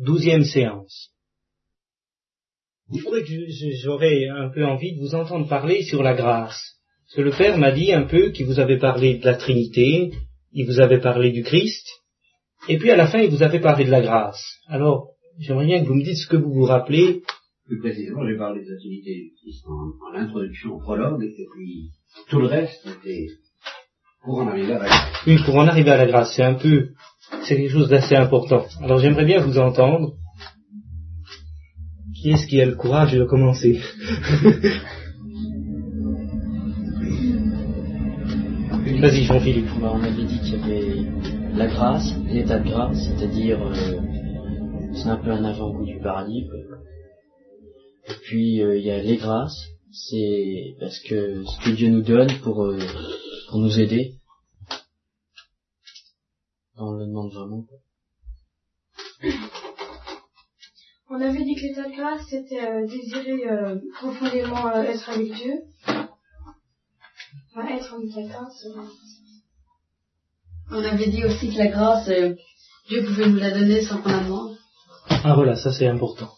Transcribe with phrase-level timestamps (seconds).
[0.00, 1.10] douzième séance.
[2.92, 3.28] Il faudrait que
[3.82, 6.60] j'aurais un peu envie de vous entendre parler sur la grâce.
[7.06, 10.12] Parce que le Père m'a dit un peu qu'il vous avait parlé de la Trinité,
[10.52, 11.86] il vous avait parlé du Christ,
[12.68, 14.42] et puis à la fin il vous avait parlé de la grâce.
[14.66, 17.22] Alors, j'aimerais bien que vous me dites ce que vous vous rappelez.
[17.66, 21.90] Plus précisément, j'ai parlé de la Trinité du Christ en, introduction, en prologue, et puis
[22.28, 23.26] tout le reste était
[24.24, 25.26] pour en arriver à la grâce.
[25.26, 26.90] Oui, pour en arriver à la grâce, c'est un peu,
[27.44, 28.64] c'est quelque chose d'assez important.
[28.82, 30.14] Alors j'aimerais bien vous entendre.
[32.14, 33.80] Qui est-ce qui a le courage de commencer?
[39.00, 39.70] Vas-y, Jean-Philippe.
[39.80, 41.06] Bah, on avait dit qu'il y avait
[41.54, 43.98] la grâce, l'état de grâce, c'est-à-dire euh,
[44.92, 46.46] c'est un peu un avant-goût du paradis.
[48.08, 52.02] Et puis euh, il y a les grâces, c'est parce que ce que Dieu nous
[52.02, 52.78] donne pour, euh,
[53.48, 54.19] pour nous aider.
[56.82, 57.64] On le demande vraiment.
[61.10, 63.44] On avait dit que l'état de grâce, c'était désirer
[63.98, 65.54] profondément être avec Dieu.
[67.54, 68.66] Enfin, être en état de grâce.
[70.70, 72.34] On avait dit aussi que la grâce, euh,
[72.88, 74.56] Dieu pouvait nous la donner sans qu'on la demande.
[75.08, 76.30] Ah voilà, ça c'est important.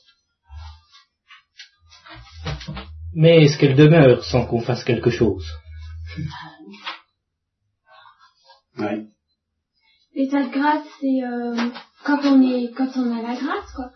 [3.15, 5.47] Mais est-ce qu'elle demeure sans qu'on fasse quelque chose?
[8.79, 9.12] Oui.
[10.15, 11.55] L'état de grâce, c'est euh,
[12.05, 13.91] quand on est, quand on a la grâce, quoi.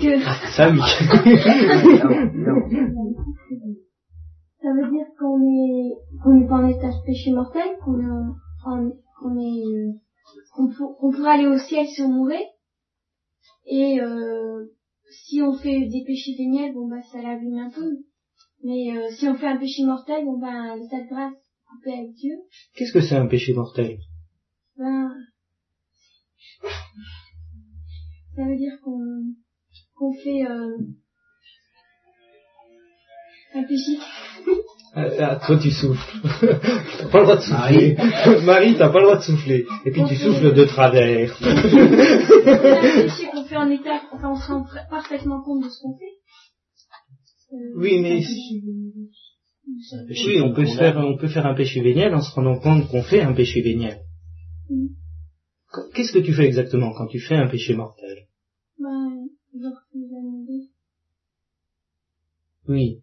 [0.00, 0.18] Que...
[0.56, 0.80] Ça oui.
[4.60, 8.06] ça veut dire qu'on est, qu'on n'est pas en état de péché mortel, qu'on est,
[9.20, 9.94] qu'on est,
[10.54, 12.48] qu'on pourrait aller au ciel si on mourait.
[13.66, 14.64] Et euh,
[15.10, 17.98] si on fait des péchés véniels, bon bah ça l'abîme un peu.
[18.64, 21.34] Mais euh, si on fait un péché mortel, bon ben l'état de grâce
[21.68, 22.34] coupé avec Dieu.
[22.74, 23.98] Qu'est-ce que c'est un péché mortel?
[24.76, 25.10] Ben
[26.62, 29.22] ça veut dire qu'on
[29.94, 30.76] qu'on fait euh,
[33.54, 33.98] un péché.
[34.94, 36.18] Ah, toi tu souffles.
[36.40, 37.96] t'as pas le droit de souffler.
[38.44, 39.66] Marie, t'as pas le droit de souffler.
[39.84, 41.36] Et puis tu souffles de travers.
[43.18, 46.16] C'est qu'on fait en état, enfin on se rend parfaitement compte de ce qu'on fait.
[47.52, 48.22] Euh, oui, mais
[50.26, 53.02] oui, on peut faire, on peut faire un péché véniel en se rendant compte qu'on
[53.02, 53.98] fait un péché véniel.
[54.70, 54.86] Mm.
[55.94, 58.26] Qu'est-ce que tu fais exactement quand tu fais un péché mortel?
[58.78, 60.76] Ben, je refuse la.
[62.68, 63.02] Oui.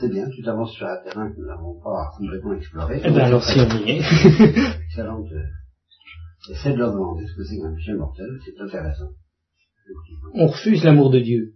[0.00, 3.00] C'est bien, tu t'avances sur un terrain que nous n'avons pas complètement exploré.
[3.04, 3.98] Eh ben alors si on y est.
[4.86, 5.28] Excellente.
[6.50, 9.10] Essaie de leur demander ce que c'est qu'un péché mortel, c'est intéressant.
[10.34, 11.54] On refuse l'amour de Dieu.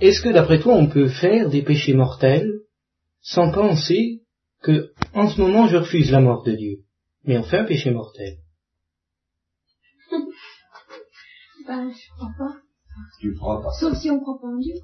[0.00, 2.50] Est-ce que d'après toi on peut faire des péchés mortels
[3.20, 4.22] sans penser
[4.62, 6.78] que en ce moment je refuse la mort de Dieu?
[7.24, 8.38] Mais on fait un péché mortel.
[11.66, 12.56] Ben, je crois pas.
[13.20, 13.70] Tu crois pas.
[13.70, 14.74] Sauf si on croit pas en Dieu.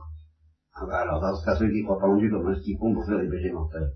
[0.74, 2.78] Ah bah alors dans ce cas, ceux qui croient pas en Dieu, comment est-ce qu'ils
[2.78, 3.90] font pour faire des péchés mortels?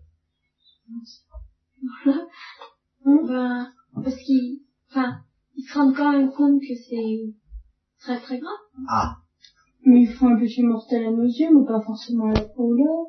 [3.04, 5.20] Ben, parce qu'ils, enfin,
[5.54, 7.34] ils se rendent quand même compte que c'est
[8.00, 8.58] très très grave.
[8.88, 9.16] Ah,
[9.84, 12.74] Mais ils font un péché mortel à nos yeux, mais pas forcément à la au
[12.74, 13.06] leur.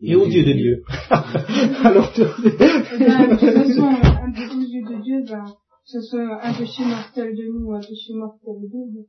[0.00, 0.82] Et aux yeux de Dieu.
[1.84, 2.22] alors tu...
[2.22, 5.52] Eh ben, de toute façon, un péché aux yeux de Dieu, ben, que
[5.86, 9.04] ce soit un péché mortel de nous ou un péché mortel d'eux, ben,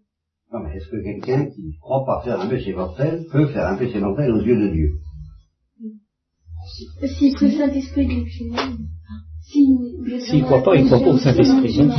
[0.54, 3.68] non mais est-ce que quelqu'un qui ne croit pas faire un péché mortel peut faire
[3.68, 4.90] un péché mortel aux yeux de Dieu?
[7.08, 8.30] S'il prie le Saint-Esprit que
[9.42, 11.82] S'il S'il croit pas, il croit pas au Saint-Esprit.
[11.82, 11.92] hein.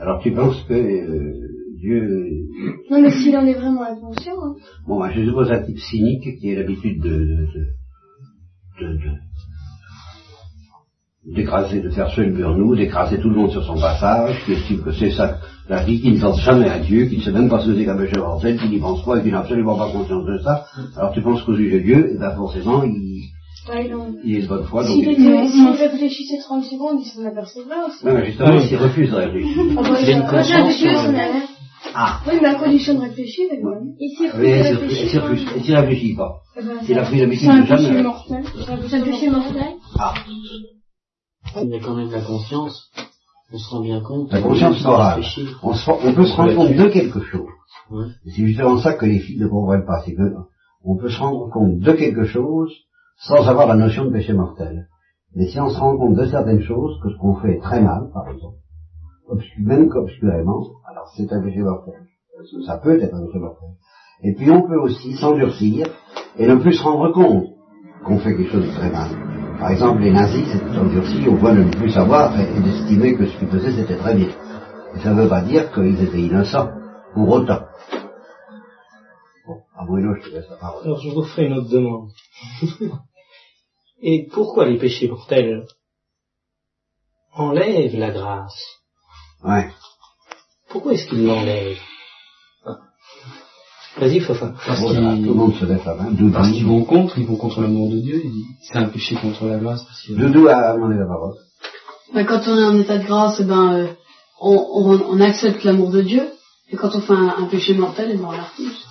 [0.00, 1.45] Alors tu penses que euh,
[1.86, 2.00] Dieu...
[2.90, 4.54] Non, mais s'il en est vraiment inconscient, hein.
[4.86, 9.20] Bon, ben, je suppose un type cynique qui a l'habitude de, de, de, de, de-
[11.34, 14.92] d'écraser, de faire seul burnou, d'écraser tout le monde sur son passage, qui estime que
[14.92, 15.38] c'est ça
[15.68, 17.76] la vie, qui ne pense jamais à Dieu, qui ne sait même pas ce que
[17.76, 20.38] c'est qu'un péché mortel, qui n'y pense pas et qui n'a absolument pas conscience de
[20.38, 20.64] ça.
[20.96, 23.24] Alors tu penses qu'aux yeux de Dieu, eh ben forcément, il,
[23.68, 24.14] Ouais, non.
[24.22, 24.92] il est de bonne foi, donc...
[24.92, 28.04] S'il il- était- réfléchissait 30 secondes, il s'en apercevrait aussi.
[28.06, 29.62] Ouais, mais justement, s'il refuse de réfléchir.
[29.76, 30.84] Ah bah, Il a une il a conscience,
[31.98, 34.08] Ah, Oui, mais à condition de réfléchir, refuse oui, de et
[35.08, 36.40] s'il refuse- et s'il réfléchit pas.
[36.56, 38.44] eh ben, S'il a pris l'habitude c'est un de péché mortel.
[38.88, 39.72] c'est un péché mortel.
[39.98, 40.14] Ah,
[41.62, 42.90] Il y a quand même la conscience.
[43.52, 44.30] On se rend bien compte.
[44.32, 45.22] la conscience morale.
[45.62, 47.48] On, se, rend- on peut se rendre compte de quelque chose.
[47.90, 48.06] Ouais.
[48.26, 50.34] Et C'est justement ça que les filles ne comprennent pas, c'est que
[50.84, 52.70] on peut se rendre compte de quelque chose
[53.18, 54.86] sans avoir la notion de péché mortel.
[55.34, 57.80] Mais si on se rend compte de certaines choses, que ce qu'on fait est très
[57.80, 58.56] mal, par exemple,
[59.58, 61.94] même qu'obscurément, alors c'est un péché mortel.
[62.66, 63.68] Ça peut être un péché mortel.
[64.22, 65.86] Et puis on peut aussi s'endurcir
[66.38, 67.48] et ne plus se rendre compte
[68.04, 69.10] qu'on fait quelque chose de très mal.
[69.58, 73.16] Par exemple, les nazis s'étaient endurcis au point de ne plus savoir et, et d'estimer
[73.16, 74.28] que ce qu'ils faisaient c'était très bien.
[74.94, 76.70] Et ça ne veut pas dire qu'ils étaient innocents,
[77.14, 77.60] pour autant.
[79.46, 80.84] Bon, à Bruno, je te laisse la parole.
[80.84, 82.10] Alors je vous ferai une autre demande.
[84.00, 85.66] Et pourquoi les péchés mortels
[87.32, 88.85] enlèvent la grâce?
[89.44, 89.68] Ouais.
[90.68, 91.78] Pourquoi est-ce qu'ils l'enlèvent
[93.98, 94.52] Vas-y, Fofin.
[94.66, 96.10] Parce Bon, là, tout le qu'ils monde se lève la main.
[96.10, 98.20] Doudou, parce qu'ils vont contre, ils vont contre l'amour de Dieu.
[98.24, 99.84] ils disent, C'est un péché contre la grâce.
[99.84, 101.34] Parce que, Doudou a demandé la parole.
[102.12, 103.86] Ben, quand on est en état de grâce, eh ben, euh,
[104.40, 106.28] on, on, on accepte l'amour de Dieu.
[106.70, 108.84] Et quand on fait un, un péché mortel, eh ben, refuse.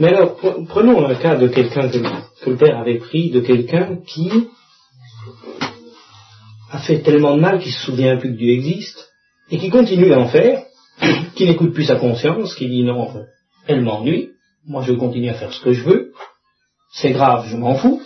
[0.00, 3.40] Mais alors, pre- prenons un cas de quelqu'un que, que le Père avait pris, de
[3.40, 4.28] quelqu'un qui
[6.72, 9.09] a fait tellement de mal qu'il se souvient plus que Dieu existe,
[9.50, 10.62] et qui continue à en faire,
[11.34, 13.08] qui n'écoute plus sa conscience, qui dit non,
[13.66, 14.30] elle m'ennuie,
[14.66, 16.12] moi je continue à faire ce que je veux,
[16.92, 18.00] c'est grave, je m'en fous,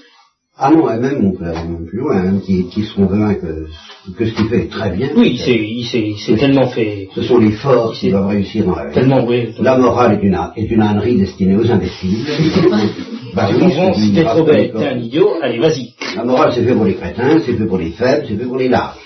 [0.57, 3.43] Ah non, et même, on peut aller même plus loin, même qui, qui sont convaincus
[3.43, 5.09] que, que ce qu'il fait est très bien.
[5.17, 8.95] Oui, il s'est, tellement fait, Ce sont les forts qui doivent réussir dans la vie.
[8.95, 12.25] tellement, oui, La morale est une, est une ânerie destinée aux imbéciles.
[13.35, 15.93] bah oui, si t'es trop bête, t'es un idiot, allez, vas-y.
[16.15, 18.59] La morale, c'est fait pour les crétins, c'est fait pour les faibles, c'est fait pour
[18.59, 18.99] les larges.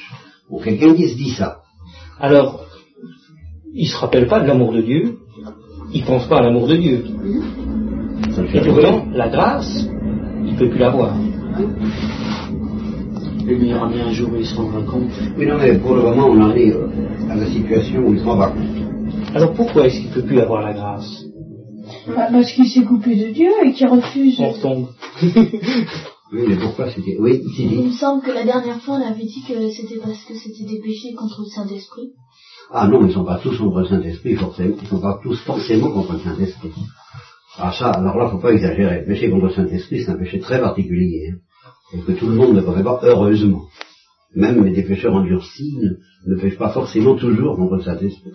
[0.51, 1.61] Bon, quelqu'un qui se dit ça.
[2.21, 2.65] Alors,
[3.75, 5.19] il se rappelle pas de l'amour de Dieu,
[5.95, 7.05] il pense pas à l'amour de Dieu.
[8.37, 9.89] le Et pourtant, la grâce,
[10.45, 11.15] il peut plus l'avoir.
[13.47, 15.11] y aura bien un jour où il se rendra compte.
[15.37, 16.89] Oui, non, mais pour le moment, on en est euh,
[17.31, 19.35] à la situation où il s'en va compte.
[19.35, 21.25] Alors pourquoi est-ce qu'il peut plus avoir la grâce?
[22.09, 24.41] Bah, Parce qu'il s'est coupé de Dieu et qu'il refuse.
[24.41, 24.89] On retombe.
[26.33, 27.17] Oui, mais pourquoi c'était...
[27.19, 30.35] Oui, Il me semble que la dernière fois, on avait dit que c'était parce que
[30.35, 32.11] c'était des péchés contre le Saint-Esprit.
[32.71, 34.75] Ah non, ils ne sont pas tous contre le Saint-Esprit, forcément.
[34.79, 36.73] Ils ne sont pas tous forcément contre le Saint-Esprit.
[37.57, 39.01] Ah ça, alors là, faut pas exagérer.
[39.01, 41.31] Le péché contre le Saint-Esprit, c'est un péché très particulier.
[41.33, 41.39] hein,
[41.95, 43.63] et que tout le monde ne commet pas, heureusement.
[44.35, 48.33] Même des pécheurs endurcis ne, ne pêchent pas forcément toujours contre le Saint-Esprit.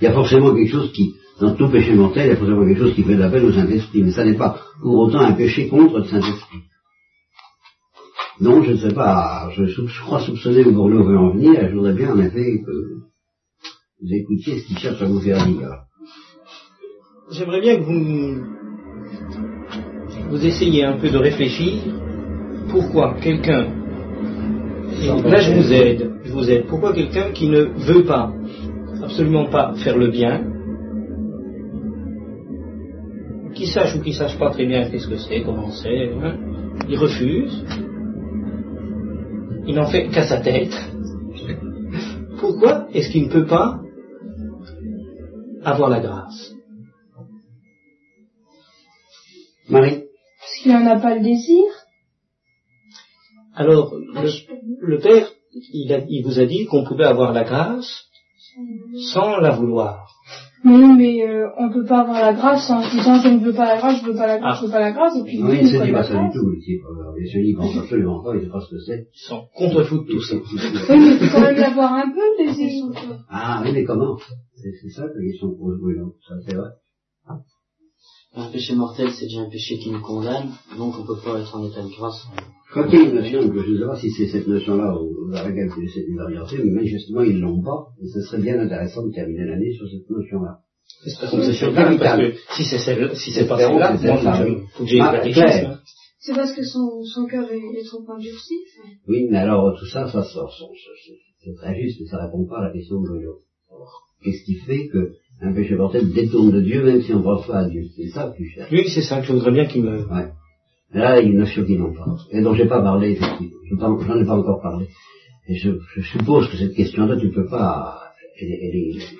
[0.00, 2.66] Il y a forcément quelque chose qui, dans tout péché mortel, il y a forcément
[2.66, 5.32] quelque chose qui fait de l'appel au Saint-Esprit, mais ça n'est pas pour autant un
[5.32, 6.58] péché contre le Saint-Esprit.
[8.40, 11.62] Non, je ne sais pas, je, sou- je crois soupçonner où Bourneau veut en venir,
[11.62, 12.72] et je voudrais bien en effet que
[14.00, 15.68] vous écoutiez ce qu'il cherche à vous faire dire.
[17.30, 18.42] J'aimerais bien que vous,
[20.30, 21.74] vous essayiez un peu de réfléchir.
[22.70, 23.66] Pourquoi quelqu'un,
[25.02, 28.32] et là je vous aide, je vous aide, pourquoi quelqu'un qui ne veut pas,
[29.02, 30.44] absolument pas faire le bien,
[33.54, 36.36] qui sache ou qui sache pas très bien qu'est-ce que c'est, comment c'est, hein,
[36.88, 37.64] il refuse,
[39.66, 40.74] il n'en fait qu'à sa tête.
[42.38, 43.80] Pourquoi est-ce qu'il ne peut pas
[45.64, 46.52] avoir la grâce?
[49.68, 50.04] Marie?
[50.40, 51.64] Parce qu'il n'en a pas le désir.
[53.54, 54.30] Alors, le,
[54.80, 55.28] le Père,
[55.72, 58.06] il, a- il vous a dit qu'on pouvait avoir la grâce
[59.12, 60.08] sans la vouloir.
[60.62, 63.52] Non, mais euh, on peut pas avoir la grâce en se disant je ne veux
[63.54, 64.60] pas la grâce, je veux pas la grâce, Ah.
[64.60, 65.98] je veux pas la grâce, et puis Oui, lui, il ne se veut dit la
[65.98, 66.82] pas ça du tout, le type.
[66.84, 69.08] Alors, Il se dit, il pense absolument pas, il ne sait pas ce que c'est.
[69.14, 70.36] Ils sont contre-fous de tout ça.
[70.36, 72.84] Oui, mais il faut quand même l'avoir un peu le désir.
[73.30, 74.18] Ah oui, mais comment?
[74.54, 76.68] C'est ça que les oui, non, ça c'est vrai.
[78.36, 81.54] Un péché mortel, c'est déjà un péché qui nous condamne, donc on peut pas être
[81.56, 82.22] en état de grâce.
[82.70, 85.32] Crois qu'il y a une notion, je ne sais pas si c'est cette notion-là ou
[85.34, 88.58] à laquelle vous essaient de mais manifestement ils ne l'ont pas, et ce serait bien
[88.60, 90.60] intéressant de terminer l'année sur cette notion-là.
[91.02, 91.20] C'est C'est
[91.74, 92.32] parce capital.
[92.32, 94.08] que si c'est celle, si c'est pas celle-là, que c'est
[94.74, 95.78] faut que j'ai une.
[96.22, 98.54] C'est parce que son, son cœur est, est trop endurci.
[99.08, 102.18] Oui, mais alors tout ça, ça sort, ça- ça- c'est c'est très juste, mais ça
[102.24, 103.08] répond pas à la question de.
[103.08, 107.46] Alors, Qu'est-ce qui fait que un péché mortel détourne de Dieu même si on pense
[107.46, 108.70] pas à Dieu C'est ça que tu cherches.
[108.70, 109.98] Oui, c'est ça que je voudrais bien qu'il me...
[109.98, 110.28] Ouais.
[110.92, 113.12] Mais là, il y a une notion qui n'en parle, et dont j'ai pas parlé,
[113.12, 114.00] effectivement.
[114.00, 114.88] J'en ai pas encore parlé.
[115.48, 117.98] Et je, je suppose que cette question-là, tu peux pas...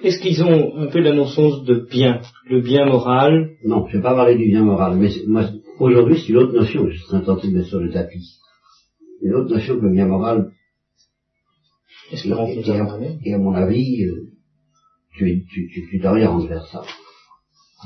[0.02, 3.50] Est-ce qu'ils ont un peu la notion de bien, le bien moral?
[3.64, 5.44] Non, je vais pas parler du bien moral, mais moi,
[5.78, 8.38] aujourd'hui, c'est une autre notion que je suis tenté de mettre sur le tapis.
[9.22, 10.50] Une autre notion que le bien moral,
[12.12, 14.30] Espérons que et, et à mon avis, euh,
[15.16, 16.82] tu, tu, tu, tu t'orientes vers ça.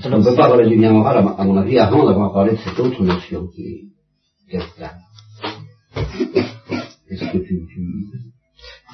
[0.02, 2.56] Qu'on ne peut pas parler du bien moral, à, mon- avis, avant d'avoir parlé de
[2.58, 4.98] cette autre notion qui est capitale.
[7.10, 7.66] Est-ce que tu...
[7.72, 7.80] tu...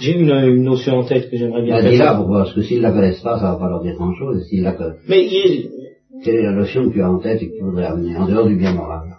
[0.00, 2.62] J'ai une, une notion en tête que j'aimerais bien Bah, dis-la pour voir, parce que
[2.62, 5.24] s'ils la connaissent pas, ça va pas leur dire grand-chose, et s'ils la connaissent, Mais
[5.26, 5.70] il,
[6.22, 8.26] quelle est la notion que tu as en tête et que tu voudrais amener, en
[8.26, 9.16] dehors du bien moral?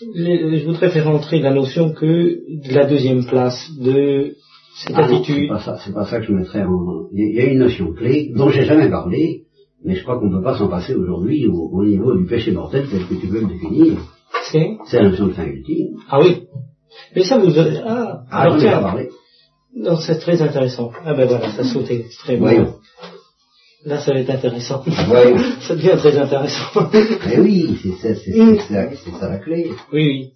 [0.00, 2.06] Je voudrais faire entrer la notion que
[2.48, 4.34] de la deuxième place, de
[4.86, 7.08] cette Ah non, c'est pas ça, c'est pas ça que je mettrais en...
[7.12, 9.42] Il y a- une notion clé, dont j'ai jamais parlé,
[9.84, 12.50] mais je crois qu'on ne peut pas s'en passer aujourd'hui au, au niveau du péché
[12.52, 13.98] mortel tel que tu veux le définir.
[14.50, 15.96] C'est C'est la notion de fin ultime.
[16.08, 16.44] Ah oui.
[17.14, 17.50] Mais ça vous...
[17.56, 19.08] Ah, Ah, alors tiens, parlé.
[19.76, 20.90] Non, c'est très intéressant.
[21.04, 22.04] Ah ben voilà, ça sautait.
[22.10, 22.74] C'est très Voyons.
[23.84, 24.82] Là, ça va être intéressant.
[25.06, 25.38] Voyons.
[25.60, 26.66] ça devient très intéressant.
[27.32, 28.56] Eh oui, c'est ça, c'est Mm.
[28.58, 29.70] c'est ça, c'est ça la clé.
[29.92, 30.32] oui, oui.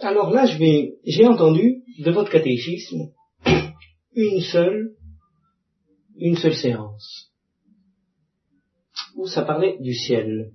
[0.00, 3.12] Alors là, je vais, j'ai entendu de votre catéchisme
[4.14, 4.94] une seule,
[6.16, 7.32] une seule séance
[9.16, 10.52] où ça parlait du ciel.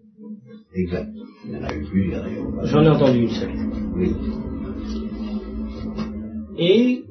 [0.74, 1.10] Exact.
[1.46, 2.66] Il y en a eu plusieurs d'ailleurs.
[2.66, 3.54] J'en ai entendu une seule.
[3.96, 4.12] Oui.
[6.58, 7.04] Et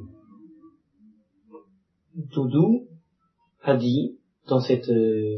[2.14, 2.88] Doudou
[3.62, 5.36] a dit, dans cette euh,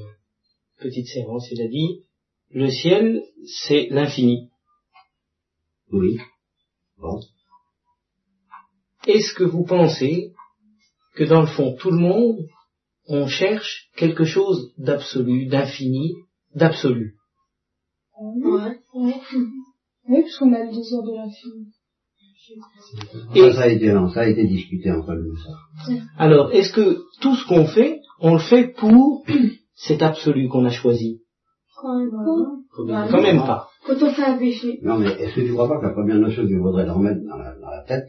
[0.79, 2.05] petite séance, il a dit,
[2.51, 3.23] le ciel,
[3.67, 4.51] c'est l'infini.
[5.93, 6.19] Oui.
[6.99, 7.21] Bon.
[9.07, 10.33] Est-ce que vous pensez
[11.17, 12.39] que dans le fond, tout le monde,
[13.07, 16.15] on cherche quelque chose d'absolu, d'infini,
[16.55, 17.17] d'absolu?
[18.21, 18.79] Ouais.
[18.95, 19.15] Ouais.
[20.09, 21.67] Oui, parce qu'on a le désir de l'infini.
[23.35, 25.51] Et- Ça, a été, non, ça a été discuté entre nous, ça.
[26.19, 29.25] Alors, est-ce que tout ce qu'on fait, on le fait pour
[29.75, 31.23] cet absolu qu'on a choisi?
[31.81, 33.09] Quand même pas.
[33.11, 33.23] Quand non.
[33.23, 33.69] même pas.
[33.87, 34.79] Quand on fait un péché.
[34.83, 37.21] Non, mais est-ce que tu crois pas que la première notion qu'il faudrait leur mettre
[37.27, 38.07] dans la, dans la tête,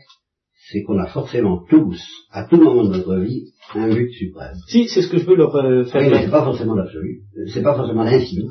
[0.72, 2.00] c'est qu'on a forcément tous,
[2.32, 3.44] à tout moment de notre vie,
[3.76, 4.56] un but suprême.
[4.68, 7.22] Si, c'est ce que je veux leur euh, faire Oui, mais c'est pas forcément l'absolu.
[7.54, 8.50] C'est pas forcément l'infini.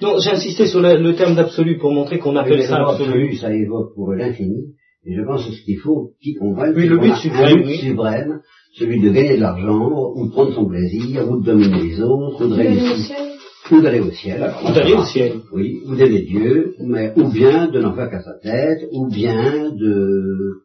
[0.00, 3.36] Non, j'ai insisté sur la- le terme d'absolu pour montrer qu'on appelle Mais ça absolu.
[3.36, 4.74] ça évoque pour l'infini.
[5.04, 7.16] Et je pense que ce qu'il faut qu'ils comprennent, Oui, c'est le qu'on but a
[7.16, 7.76] suprême, un but oui.
[7.78, 8.40] suprême,
[8.78, 12.44] celui de gagner de l'argent, ou de prendre son plaisir, ou de dominer les autres,
[12.44, 13.28] ou de D'aller au réussir, ciel.
[13.72, 14.42] ou d'aller au ciel.
[14.42, 15.32] Alors, Ou d'aller au ciel.
[15.52, 19.70] Oui, ou d'aimer Dieu, mais, ou bien de n'en faire qu'à sa tête, ou bien
[19.70, 20.61] de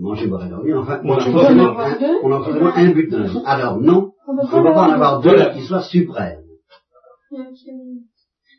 [0.00, 0.78] manger, boire et dormir.
[0.78, 2.20] Enfin, on dormir.
[2.22, 3.42] on a forcément un but dans la vie.
[3.44, 6.40] Alors non, On ne peut pas en avoir deux qui soient suprêmes.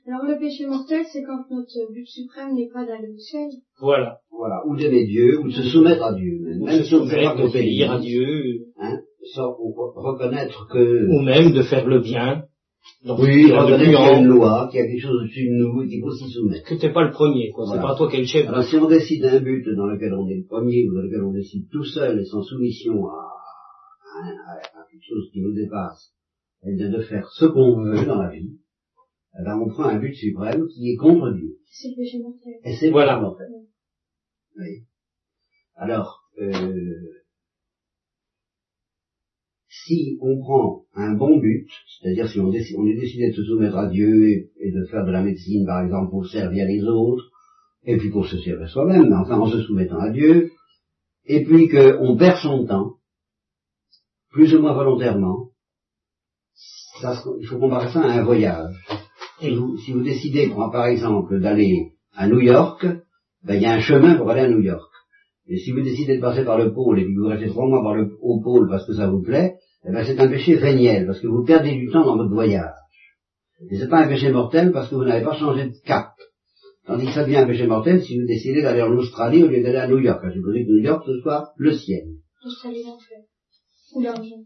[0.07, 3.49] Alors le péché mortel, c'est quand notre but suprême n'est pas d'aller au ciel.
[3.79, 4.17] Voilà.
[4.31, 6.39] Voilà, ou d'aimer Dieu, ou de se soumettre à Dieu.
[6.41, 8.97] Même, Ou même se si on ne pas obéir à Dieu, hein,
[9.35, 12.45] sans re- reconnaître que, ou même de faire le bien.
[13.05, 14.87] Donc, oui, il y a de reconnaître qu'il y a une loi, qu'il y a
[14.87, 16.67] quelque chose au-dessus de nous, et qu'il faut s'y soumettre.
[16.67, 17.65] que t'es pas le premier, quoi.
[17.71, 18.47] C'est pas toi qui es le chef.
[18.47, 21.23] Alors si on décide d'un but dans lequel on est le premier, ou dans lequel
[21.23, 25.53] on décide tout seul et sans soumission à, à, à- à quelque chose qui nous
[25.53, 26.11] dépasse,
[26.65, 28.57] et bien de faire ce qu'on veut dans la vie,
[29.39, 31.57] eh ben on prend un but suprême qui est contre Dieu.
[31.71, 32.53] C'est le péché mortel.
[32.65, 33.19] Et c'est Voilà.
[33.37, 33.45] fait.
[34.59, 34.83] Oui.
[35.75, 36.73] Alors, euh,
[39.85, 41.67] si on prend un bon but,
[41.99, 45.11] c'est-à-dire si on, décide, est décidé de se soumettre à Dieu et, de faire de
[45.11, 47.29] la médecine, par exemple, pour servir les autres,
[47.83, 50.51] et puis pour se servir soi-même, enfin en se soumettant à Dieu,
[51.25, 52.95] et puis qu'on perd son temps,
[54.31, 55.49] plus ou moins volontairement,
[57.39, 58.75] il faut comparer ça à un voyage.
[59.39, 62.85] Si vous, si vous décidez, par exemple, d'aller à New York,
[63.43, 64.91] ben, il y a un chemin pour aller à New York.
[65.47, 67.81] Et si vous décidez de passer par le pôle et que vous restez trois mois
[68.21, 71.27] au pôle parce que ça vous plaît, eh ben, c'est un péché véniel, parce que
[71.27, 72.73] vous perdez du temps dans votre voyage.
[73.69, 76.13] Et c'est pas un péché mortel parce que vous n'avez pas changé de cap.
[76.85, 79.61] Tandis que ça devient un péché mortel si vous décidez d'aller en Australie au lieu
[79.61, 80.21] d'aller à New York.
[80.33, 82.05] Je voudrais que New York ce soit le ciel.
[82.43, 83.19] L'Australie, l'enfer.
[83.93, 84.43] Ou l'argent.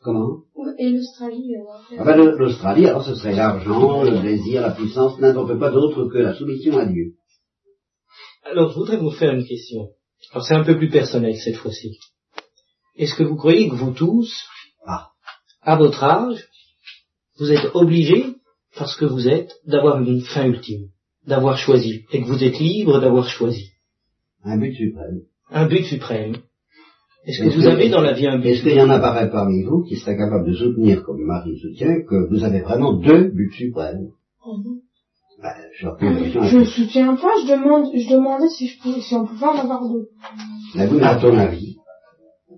[0.00, 0.42] Comment?
[0.78, 1.98] Et l'Australie, euh, l'enfer.
[2.00, 6.18] ah ben, L'Australie, alors ce serait l'argent, le plaisir, la puissance, n'importe quoi d'autre que
[6.18, 7.14] la soumission à Dieu.
[8.44, 9.90] Alors, je voudrais vous faire une question.
[10.32, 11.98] Alors, c'est un peu plus personnel cette fois-ci.
[12.98, 14.30] Est-ce que vous croyez que vous tous,
[14.86, 15.08] Ah.
[15.62, 16.48] à votre âge,
[17.38, 18.26] vous êtes obligés,
[18.76, 20.88] parce que vous êtes, d'avoir une fin ultime,
[21.26, 23.70] d'avoir choisi, et que vous êtes libre d'avoir choisi?
[24.44, 25.20] Un but suprême.
[25.50, 26.36] un but suprême
[27.24, 29.30] Est-ce que vous que- avez dans la vie un but Est-ce qu'il y en apparaît
[29.30, 33.28] parmi vous qui seraient capables de soutenir, comme Marie soutient, que vous avez vraiment deux
[33.30, 34.08] buts suprêmes?
[35.42, 39.00] Ben, Je question à Je ne soutiens pas, je demande, je demandais si je pouvais,
[39.00, 40.08] si on pouvait en avoir deux.
[40.74, 41.76] Mais à ton avis,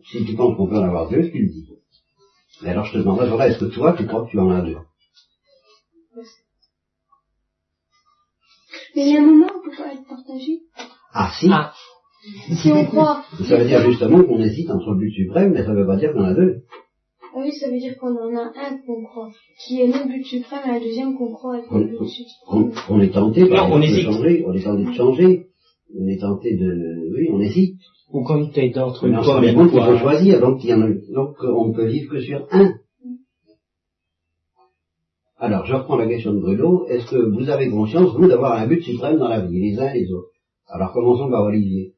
[0.04, 1.68] si tu penses qu'on peut en avoir deux, tu le dis.
[2.62, 4.62] Mais alors je te demanderais, voilà, est-ce que toi, tu crois que tu en as
[4.62, 4.76] deux?
[8.96, 10.60] Mais il y a un moment où on peut pas être partagé.
[11.12, 11.72] Ah si Ah,
[12.54, 13.24] Si on croit.
[13.48, 15.96] Ça veut dire justement qu'on hésite entre le but suprême, mais ça ne veut pas
[15.96, 16.62] dire qu'on en a deux.
[17.32, 19.30] Ah oui, ça veut dire qu'on en a un qu'on croit,
[19.64, 22.72] qui est notre but suprême, et un deuxième qu'on croit être notre but On, suprême.
[22.90, 25.46] on est tenté, par Non, on de changer, on est tenté de changer,
[25.96, 27.78] on est tenté de, oui, on hésite.
[28.12, 29.98] Ou quand t'es entre Mais une et faut poire.
[30.00, 32.74] choisir, donc, il y en a, donc on ne peut vivre que sur un.
[35.38, 36.86] Alors, je reprends la question de Bruno.
[36.88, 39.88] Est-ce que vous avez conscience, vous, d'avoir un but suprême dans la vie, les uns
[39.94, 40.28] et les autres?
[40.66, 41.94] Alors, commençons par Olivier.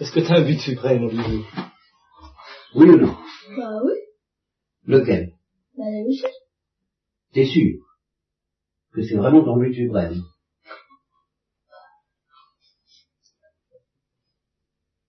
[0.00, 1.40] Est-ce que t'as un but suprême, Olivier?
[2.74, 3.14] Oui ou non?
[3.56, 3.92] Bah oui,
[4.86, 5.32] Lequel?
[5.76, 6.28] Bah la.
[7.32, 7.78] T'es sûr
[8.94, 10.22] que c'est vraiment ton but suprême?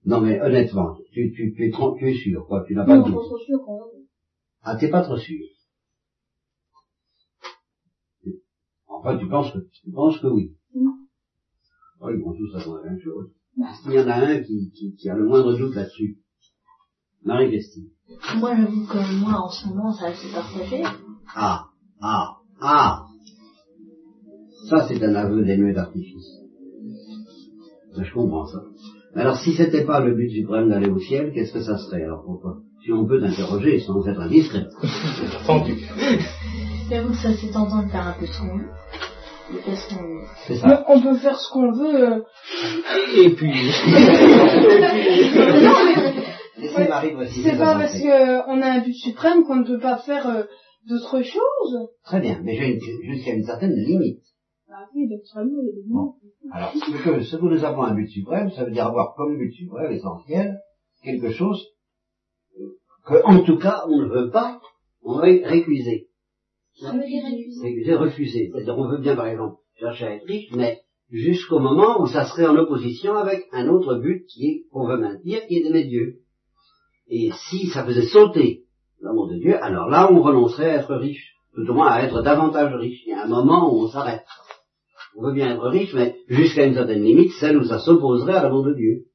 [0.10, 2.94] Non mais honnêtement, tu, tu, tu es, tran- tu es sûr, quoi, tu n'as pas
[2.98, 3.16] de Non, doute.
[3.16, 4.06] pas trop sûr quand même.
[4.64, 5.40] Ah, t'es pas trop sûr.
[8.88, 10.56] Enfin, tu penses que, tu penses que oui.
[10.74, 10.90] Mm.
[12.02, 13.30] Oh, ils vont tous avoir la même chose.
[13.86, 16.18] Il y en a un qui, qui, qui a le moindre doute là-dessus.
[17.24, 17.90] Marie-Christine.
[18.40, 20.84] Moi, j'avoue que moi, en ce moment, ça s'est partagé.
[21.36, 21.66] Ah,
[22.02, 23.06] ah, ah.
[24.70, 26.30] Ça, c'est un aveu dénué d'artifice.
[27.96, 28.64] Ça, Je comprends ça.
[29.16, 32.04] Mais alors, si c'était pas le but suprême d'aller au ciel, qu'est-ce que ça serait?
[32.04, 32.58] Alors pourquoi?
[32.84, 34.66] Si on peut t'interroger sans être indiscret.
[35.46, 35.74] Fendu.
[36.90, 38.70] J'avoue que ça s'est tentant de faire un peu ce qu'on veut.
[40.48, 40.86] C'est Mais ça.
[40.88, 42.14] on peut faire ce qu'on veut.
[42.14, 42.22] euh,
[43.24, 43.52] Et puis,
[46.90, 50.28] Marie préciser C'est pas parce qu'on a un but suprême qu'on ne peut pas faire
[50.28, 50.44] euh,
[50.88, 51.88] d'autres choses.
[52.06, 54.22] Très bien, mais j'ai une- jusqu'à une certaine limite.
[54.72, 54.86] Ah
[55.88, 56.14] Bon.
[56.52, 59.38] Alors, ce que, ce que nous appelons un but suprême, ça veut dire avoir comme
[59.38, 60.60] but suprême essentiel
[61.04, 61.66] quelque chose
[62.60, 64.62] euh, que, en tout cas, on ne veut pas,
[65.04, 66.10] on veut récuser.
[66.80, 67.62] Ça veut dire récuser.
[67.64, 68.52] Récuser, refuser.
[68.52, 72.26] C'est-à-dire, on veut bien, par exemple, chercher à être riche, mais jusqu'au moment où ça
[72.26, 75.86] serait en opposition avec un autre but qui est, qu'on veut maintenir, qui est d'aimer
[75.86, 76.20] Dieu.
[77.08, 78.66] Et si ça faisait sauter
[79.02, 81.34] l'amour de Dieu, alors là, on renoncerait à être riche.
[81.56, 83.02] Tout au moins à être davantage riche.
[83.06, 84.24] Il y a un moment où on s'arrête.
[85.16, 88.44] On veut bien être riche, mais jusqu'à une certaine limite, celle où ça s'opposerait à
[88.44, 89.06] l'amour de Dieu.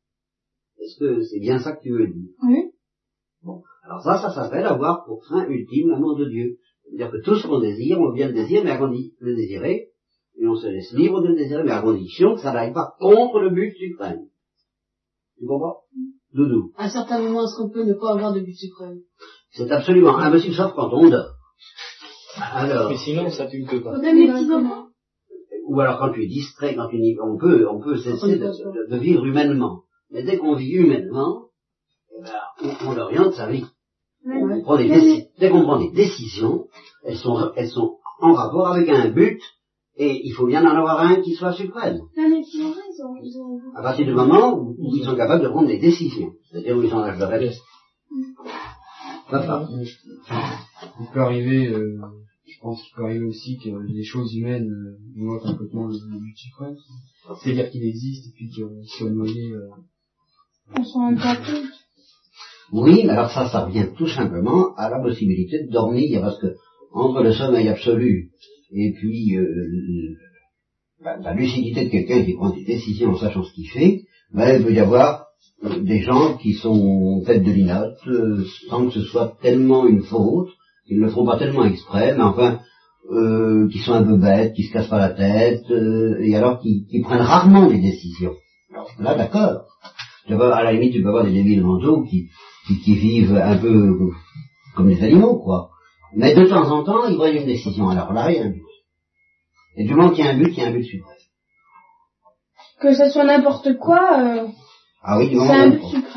[0.79, 2.31] Est-ce que c'est bien ça que tu veux dire?
[2.43, 2.73] Oui.
[3.43, 3.63] Bon.
[3.85, 6.57] Alors ça, ça s'appelle avoir pour fin ultime l'amour de Dieu.
[6.85, 9.89] C'est-à-dire que tout ce qu'on désire, on vient le désirer, mais à condi- le désirer,
[10.37, 12.95] et on se laisse libre de le désirer, mais à condition que ça n'aille pas
[12.99, 14.27] contre le but suprême.
[15.39, 15.77] Tu comprends?
[16.35, 16.73] Doudou.
[16.77, 18.99] À certains moments, est-ce qu'on peut ne pas avoir de but suprême?
[19.53, 21.31] C'est absolument impossible, sauf quand on dort.
[22.37, 23.97] Alors, mais sinon, ça tu ne peux pas.
[23.99, 24.89] Même les petits enfants.
[25.67, 28.47] Ou alors quand tu es distrait, quand tu n'y, on peut, on peut cesser de,
[28.47, 29.83] de- de vivre humainement.
[30.11, 31.47] Mais dès qu'on vit humainement,
[32.19, 33.65] eh ben, on, on oriente sa vie.
[34.27, 36.67] On prend des déci- dès qu'on prend des décisions,
[37.05, 39.41] elles sont, elles sont en rapport avec un but,
[39.97, 41.99] et il faut bien en avoir un qui soit suprême.
[42.97, 45.69] Ils ont, ils ont À partir du moment où, où ils sont capables de prendre
[45.69, 47.25] des décisions, c'est-à-dire où ils sont en âge de.
[49.31, 49.67] Papa.
[51.01, 51.99] Il peut arriver, euh,
[52.65, 56.37] pense qu'il peut arriver aussi que les choses humaines euh, noient complètement le, le but
[56.37, 56.77] suprême.
[57.43, 59.51] C'est-à-dire qu'il existe et puis qu'ils soient noyés.
[59.53, 59.69] euh,
[60.77, 61.71] On s'en rend pas compte.
[62.73, 66.55] Oui, mais alors ça, ça revient tout simplement à la possibilité de dormir, parce que
[66.93, 68.31] entre le sommeil absolu
[68.73, 69.45] et puis euh,
[71.01, 74.59] la, la lucidité de quelqu'un qui prend des décisions en sachant ce qu'il fait, ben,
[74.59, 75.27] il peut y avoir
[75.65, 80.03] euh, des gens qui sont tête de linotte, euh, sans que ce soit tellement une
[80.03, 80.49] faute,
[80.87, 82.61] qu'ils ne le font pas tellement exprès, mais enfin,
[83.11, 86.61] euh, qui sont un peu bêtes, qui se cassent pas la tête, euh, et alors
[86.61, 88.35] qui, qui prennent rarement des décisions.
[88.73, 89.63] Alors, là, d'accord.
[90.27, 92.29] Tu peux- À la limite, tu peux avoir des débiles mentaux qui,
[92.67, 94.11] qui, qui vivent un peu
[94.75, 95.71] comme des animaux, quoi.
[96.17, 97.89] Mais de temps en temps, ils voient une décision.
[97.91, 98.63] Alors là, il y a un but.
[99.77, 101.11] Et du moment qu'il y a un but, il y a un but suprême.
[102.81, 104.47] Que ça soit n'importe quoi, euh,
[105.03, 105.37] Ah oui, du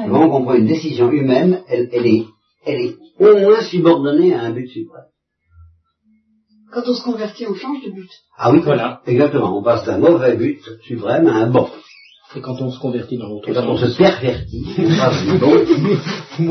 [0.07, 2.25] moment qu'on prend une décision humaine, elle, elle est,
[2.67, 5.05] elle est au moins subordonnée à un but suprême.
[6.71, 8.09] Quand on se convertit, on change de but.
[8.37, 9.01] Ah oui, Voilà.
[9.07, 9.57] Exactement.
[9.57, 11.69] On passe d'un mauvais but suprême à un bon.
[12.35, 15.37] Et quand on se convertit dans l'autre Et quand on se pervertit, on passe du
[15.37, 15.53] bon.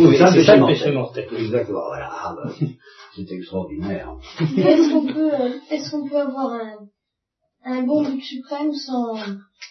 [0.09, 1.29] oui, ça, c'est c'est ça le péché mortel.
[1.37, 1.87] Exactement.
[1.89, 2.09] Voilà.
[2.11, 2.51] Ah, bah,
[3.15, 4.09] c'est extraordinaire.
[4.41, 6.77] Est-ce qu'on peut, euh, est-ce qu'on peut avoir un,
[7.67, 9.17] un bon but suprême sans,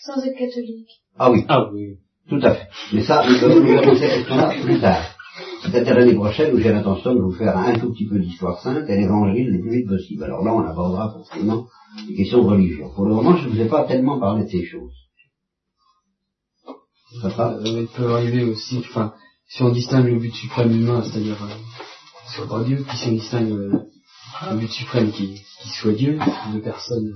[0.04, 0.90] sans être catholique?
[1.18, 1.44] Ah oui.
[1.50, 1.98] Ah oui.
[2.30, 2.68] Tout à fait.
[2.94, 5.14] Mais ça, nous allons nous verrons cette question-là plus tard.
[5.65, 8.89] C'est-à-dire l'année prochaine où j'ai l'intention de vous faire un tout petit peu d'histoire sainte
[8.89, 10.23] et l'évangile le plus vite possible.
[10.23, 11.65] Alors là, on abordera forcément
[12.08, 12.89] les questions de religion.
[12.93, 14.91] Pour le moment, je ne vous ai pas tellement parlé de ces choses.
[17.21, 19.13] Papa Euh, il peut arriver aussi, enfin,
[19.49, 21.56] si on distingue le but suprême humain, c'est-à-dire euh,
[22.36, 23.71] soit par Dieu, puis si on distingue euh,
[24.51, 26.19] le but suprême qui, qui soit Dieu,
[26.54, 27.12] deux personnes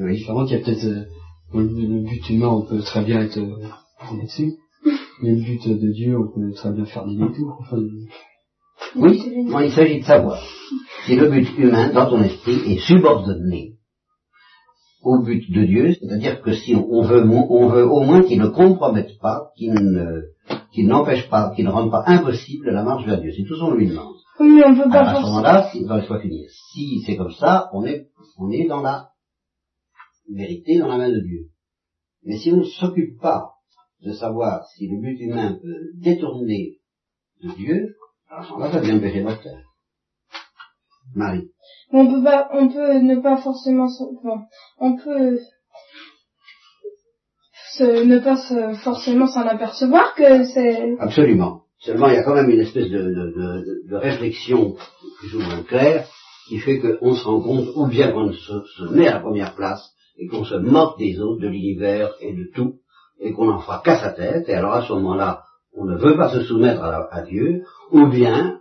[0.00, 0.16] Oui.
[0.18, 1.04] différentes, il y a peut-être euh,
[1.54, 3.56] le, le but humain, on peut très bien être euh,
[4.16, 4.52] là-dessus,
[5.22, 7.58] mais le but de Dieu, on peut très bien faire des détours.
[7.60, 7.78] Enfin,
[8.96, 10.40] Oui, bon, il s'agit de savoir
[11.06, 13.74] si le but humain dans ton esprit est subordonné
[15.02, 18.48] au but de Dieu, c'est-à-dire que si on veut, on veut au moins qu'il ne
[18.48, 20.22] compromette pas, qu'il ne,
[20.72, 23.32] qu'il n'empêche pas, qu'il ne rende pas impossible la marche vers Dieu.
[23.36, 24.14] C'est tout ce qu'on lui demande.
[24.40, 25.36] Oui, mais on peut pas Alors, à ce forcément.
[25.36, 26.48] moment-là, si, laisse-moi finir.
[26.72, 29.10] Si c'est comme ça, on est, on est dans la
[30.32, 31.46] vérité, dans la main de Dieu.
[32.24, 33.52] Mais si on ne s'occupe pas
[34.04, 36.76] de savoir si le but humain peut détourner
[37.42, 37.94] de Dieu,
[38.30, 39.58] alors ça devient mortel.
[41.14, 41.48] Marie.
[41.90, 43.88] On peut pas, on peut ne pas forcément,
[44.22, 44.40] bon,
[44.78, 45.38] on peut
[47.76, 50.96] se- ne pas se- forcément s'en apercevoir que c'est...
[50.98, 51.62] Absolument.
[51.80, 54.76] Seulement, il y a quand même une espèce de, de, de- de réflexion
[55.20, 56.08] plus ou moins claire
[56.48, 59.54] qui fait qu'on se rend compte, ou bien qu'on se, se met à la première
[59.54, 62.74] place et qu'on se moque des autres, de l'univers et de tout,
[63.20, 65.42] et qu'on n'en fera qu'à sa tête, et alors à ce moment-là,
[65.76, 68.58] on ne veut pas se soumettre à, Dieu, ou bien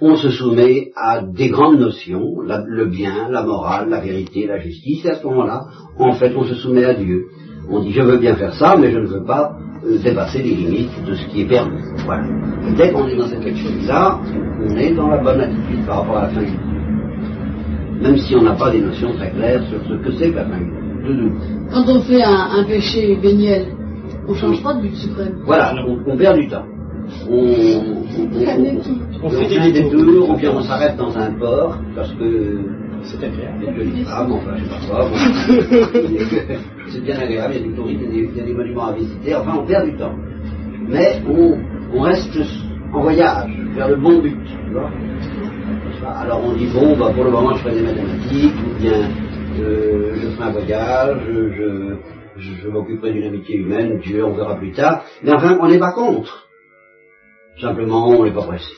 [0.00, 5.04] on se soumet à des grandes notions, le bien, la morale, la vérité, la justice,
[5.04, 5.64] et à ce moment-là,
[5.98, 7.26] en fait, on se soumet à Dieu.
[7.70, 10.54] On dit, je veux bien faire ça, mais je ne veux pas euh, dépasser les
[10.54, 11.80] limites de ce qui est permis.
[12.04, 12.24] Voilà.
[12.68, 14.20] Et dès qu'on est dans cette attitude-là,
[14.64, 18.00] on est dans la bonne attitude par rapport à la fin du monde.
[18.00, 20.44] Même si on n'a pas des notions très claires sur ce que c'est que la
[20.46, 21.32] fin du monde.
[21.72, 23.66] Quand on fait un, un péché béniel,
[24.28, 25.34] on change pas de but suprême.
[25.44, 26.64] Voilà, on, on perd du temps.
[27.28, 28.80] On, on, on-
[29.24, 30.30] On fait des détours.
[30.30, 32.58] ou bien on s'arrête dans un port, parce que
[33.04, 33.58] C'est agréable.
[33.60, 35.16] il y a de jolies femmes, enfin je sais pas bon.
[36.90, 38.44] C'est bien agréable, il y a du tourisme, il y a des, il y a
[38.44, 40.14] des monuments à visiter, enfin on perd du temps.
[40.88, 41.56] Mais on,
[41.94, 42.38] on reste
[42.92, 44.90] en voyage, vers le bon but, tu vois.
[46.20, 49.00] Alors on dit, bon, bah, pour le moment je fais des mathématiques, ou bien
[49.60, 51.94] euh, je ferai un voyage, je,
[52.36, 55.04] je, je m'occuperai d'une amitié humaine, Dieu, on verra plus tard.
[55.22, 56.46] Mais enfin, on n'est pas contre.
[57.60, 58.72] Simplement, on n'est pas pressé.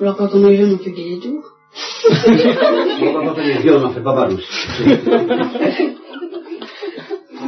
[0.00, 1.54] Alors quand on est jeune, on fait des tours.
[3.00, 4.46] On va pas faire les vieux, on en fait pas mal aussi.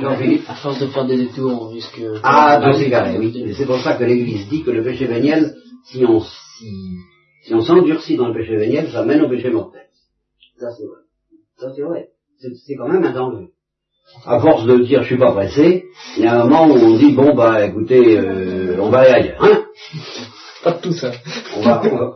[0.02, 2.00] À force de faire des détours, on risque.
[2.22, 3.54] Ah, de s'égarer, oui.
[3.56, 6.96] C'est pour ça que l'Église dit que le péché véniel, si on si,
[7.42, 9.86] si on s'endurcit dans le péché véniel, ça mène au péché mortel.
[10.58, 11.00] Ça c'est vrai.
[11.58, 12.08] Ça c'est vrai.
[12.38, 13.50] C'est quand même un danger.
[14.26, 15.86] À force de dire je suis pas pressé,
[16.18, 19.10] il y a un moment où on dit bon bah écoutez, euh, on va aller
[19.12, 19.62] ailleurs, hein
[20.62, 21.10] Pas de tout ça.
[21.56, 22.14] On va, on va-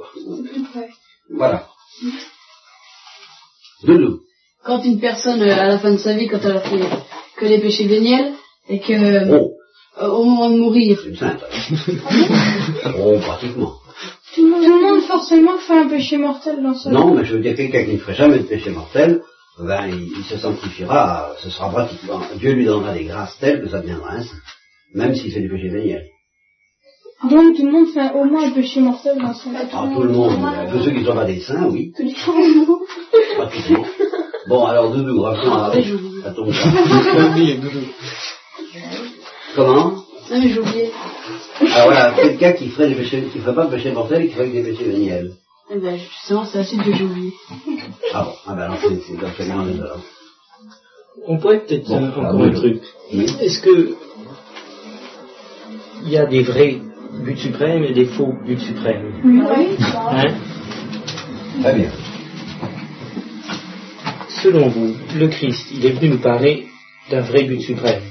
[1.34, 1.66] voilà.
[3.84, 4.20] Doudou.
[4.64, 6.80] Quand une personne, euh, à la fin de sa vie, quand elle a fait
[7.36, 8.32] que les péchés véniels,
[8.68, 9.38] et que euh,
[10.00, 11.42] Oh, au moment de mourir, c'est une sainte.
[12.98, 13.74] oh, pratiquement.
[14.34, 16.94] Tout le monde, tout le monde forcément fait un péché mortel dans sa vie.
[16.96, 19.22] Non, mais je veux dire, quelqu'un qui ne ferait jamais de péché mortel,
[19.58, 23.68] ben, il, il se sanctifiera, ce sera pratiquement, Dieu lui donnera des grâces telles que
[23.68, 24.30] ça deviendra ainsi,
[24.94, 26.04] même s'il fait du péché véniel.
[27.30, 29.38] Donc tout le monde fait au moins un péché mortel dans vie.
[29.72, 31.92] Ah, tout le monde, euh, tous ceux qui sont pas des saints, oui,
[33.36, 33.84] pratiquement.
[34.46, 36.50] Bon, alors, Doudou, rappelons à, Ah, à ton.
[39.54, 39.94] Comment?
[40.30, 40.90] Ah mais j'ai oublié.
[41.60, 44.34] Alors voilà, quelqu'un qui ferait des péchés, qui ferait pas de péché mortel et qui
[44.34, 45.32] ferait que des péchés véniels.
[45.70, 47.32] Eh ben justement, c'est la suite que j'ai oublié.
[48.12, 50.00] Ah bon, ah ben alors c'est c'est absolument désolant.
[51.26, 52.48] On pourrait peut-être Bon, euh, ah, encore oui.
[52.48, 52.82] un truc.
[53.12, 53.26] Oui.
[53.40, 53.96] Est-ce que
[56.02, 56.80] il y a des vrais
[57.24, 59.20] buts suprêmes et des faux buts suprêmes?
[59.24, 59.76] Oui.
[60.10, 60.34] hein?
[61.62, 61.90] Très bien.
[64.42, 66.66] Selon vous, le Christ, il est venu nous parler
[67.10, 68.02] d'un vrai but suprême?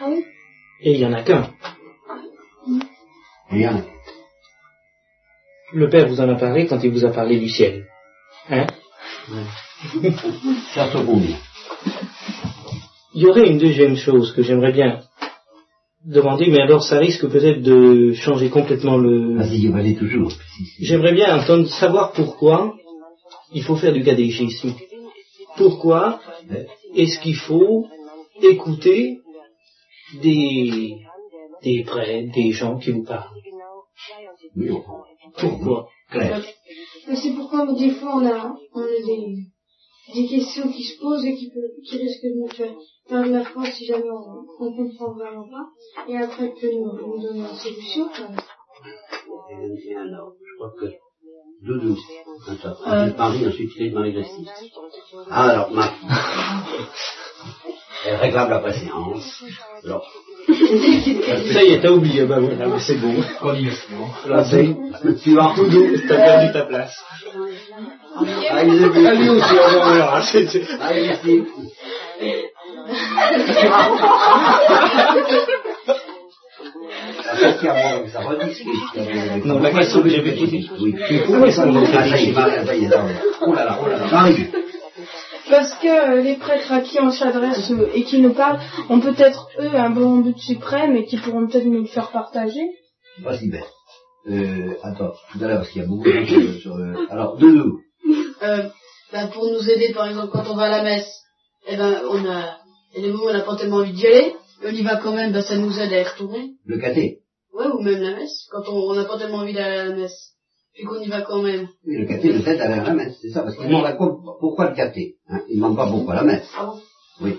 [0.00, 0.24] Ah oui
[0.82, 1.50] Eh Et il n'y en a qu'un.
[3.50, 3.82] Rien.
[5.72, 7.86] Le Père vous en a parlé quand il vous a parlé du ciel.
[8.48, 8.66] Hein?
[11.06, 11.36] Combien
[13.14, 15.02] Il y aurait une deuxième chose que j'aimerais bien
[16.04, 19.36] demander, mais alors ça risque peut-être de changer complètement le...
[19.36, 20.32] Vas-y, vas-y toujours.
[20.80, 22.74] J'aimerais bien entendre savoir pourquoi
[23.52, 24.74] il faut faire du catéchisme.
[25.56, 26.20] Pourquoi
[26.96, 27.86] est-ce qu'il faut
[28.42, 29.18] écouter
[30.22, 30.94] des,
[31.62, 33.28] des prêtres, des gens qui vous parlent?
[34.56, 34.70] Oui,
[35.38, 36.42] Pourquoi Claire.
[37.14, 39.36] C'est pourquoi des fois on a, on a des,
[40.14, 42.74] des questions qui se posent et qui, peut, qui risquent de nous faire
[43.08, 45.66] perdre la foi si jamais on, on comprend vraiment pas.
[46.08, 48.08] Et après que nous, nous donne la solution.
[48.08, 48.28] quoi.
[49.50, 50.86] Et alors, je crois que
[51.62, 51.94] Doudou,
[52.48, 53.02] attends, Euh.
[53.02, 54.46] ensuite Marie, ensuite Philippe, Marie Christine.
[55.30, 55.90] Ah, alors, Marie.
[58.06, 59.44] Elle réclame la préséance.
[59.84, 60.06] Alors,
[60.48, 63.14] Ça y est, t'as oublié, bah voilà, mais c'est bon.
[64.26, 64.74] Là, c'est
[65.18, 65.54] suivant.
[65.54, 66.96] Doudou, t'as perdu ta place.
[68.50, 69.06] Ah, il est vu.
[69.06, 70.22] Ah, lui aussi, on Ah,
[78.28, 79.44] rediscute.
[79.44, 80.64] Non, la question que j'avais posée.
[80.80, 80.94] Oui.
[81.26, 82.88] Pourquoi est-ce qu'on va est,
[83.52, 84.06] là là, oh là là.
[84.10, 84.46] Marie.
[85.50, 89.00] Parce que euh, les prêtres à qui on s'adresse euh, et qui nous parlent ont
[89.00, 92.70] peut-être eux un bon but suprême et qui pourront peut-être nous le faire partager.
[93.24, 93.64] Pas si bête.
[94.28, 97.10] Euh, attends, tout à l'heure, parce qu'il y a beaucoup de choses sur le...
[97.10, 97.80] Alors, Doudou.
[98.42, 98.68] Euh,
[99.12, 101.10] ben, pour nous aider, par exemple, quand on va à la messe,
[101.66, 102.58] eh ben, on a,
[102.94, 104.74] il y a des moments où on n'a pas tellement envie d'y aller, mais on
[104.74, 106.52] y va quand même, ben, ça nous aide à y retourner.
[106.64, 107.18] Le caté.
[107.52, 110.34] Ouais, ou même la messe, quand on n'a pas tellement envie d'aller à la messe,
[110.74, 111.68] puis qu'on y va quand même.
[111.86, 114.16] Oui, le caté, le fait à la messe, c'est ça, parce qu'il demande à quoi,
[114.40, 116.48] pourquoi le caté hein Il ne demande pas pourquoi la messe.
[116.56, 116.80] Ah bon?
[117.22, 117.36] Oui.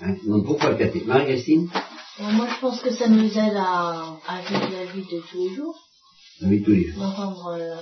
[0.00, 1.68] Hein Donc pourquoi le catéchisme Marie-Christine?
[2.20, 5.38] Euh, Moi, je pense que ça nous aide à, à vivre la vie de tous
[5.48, 5.78] les jours,
[6.42, 7.02] Oui, tous les jours.
[7.02, 7.76] d'entendre euh,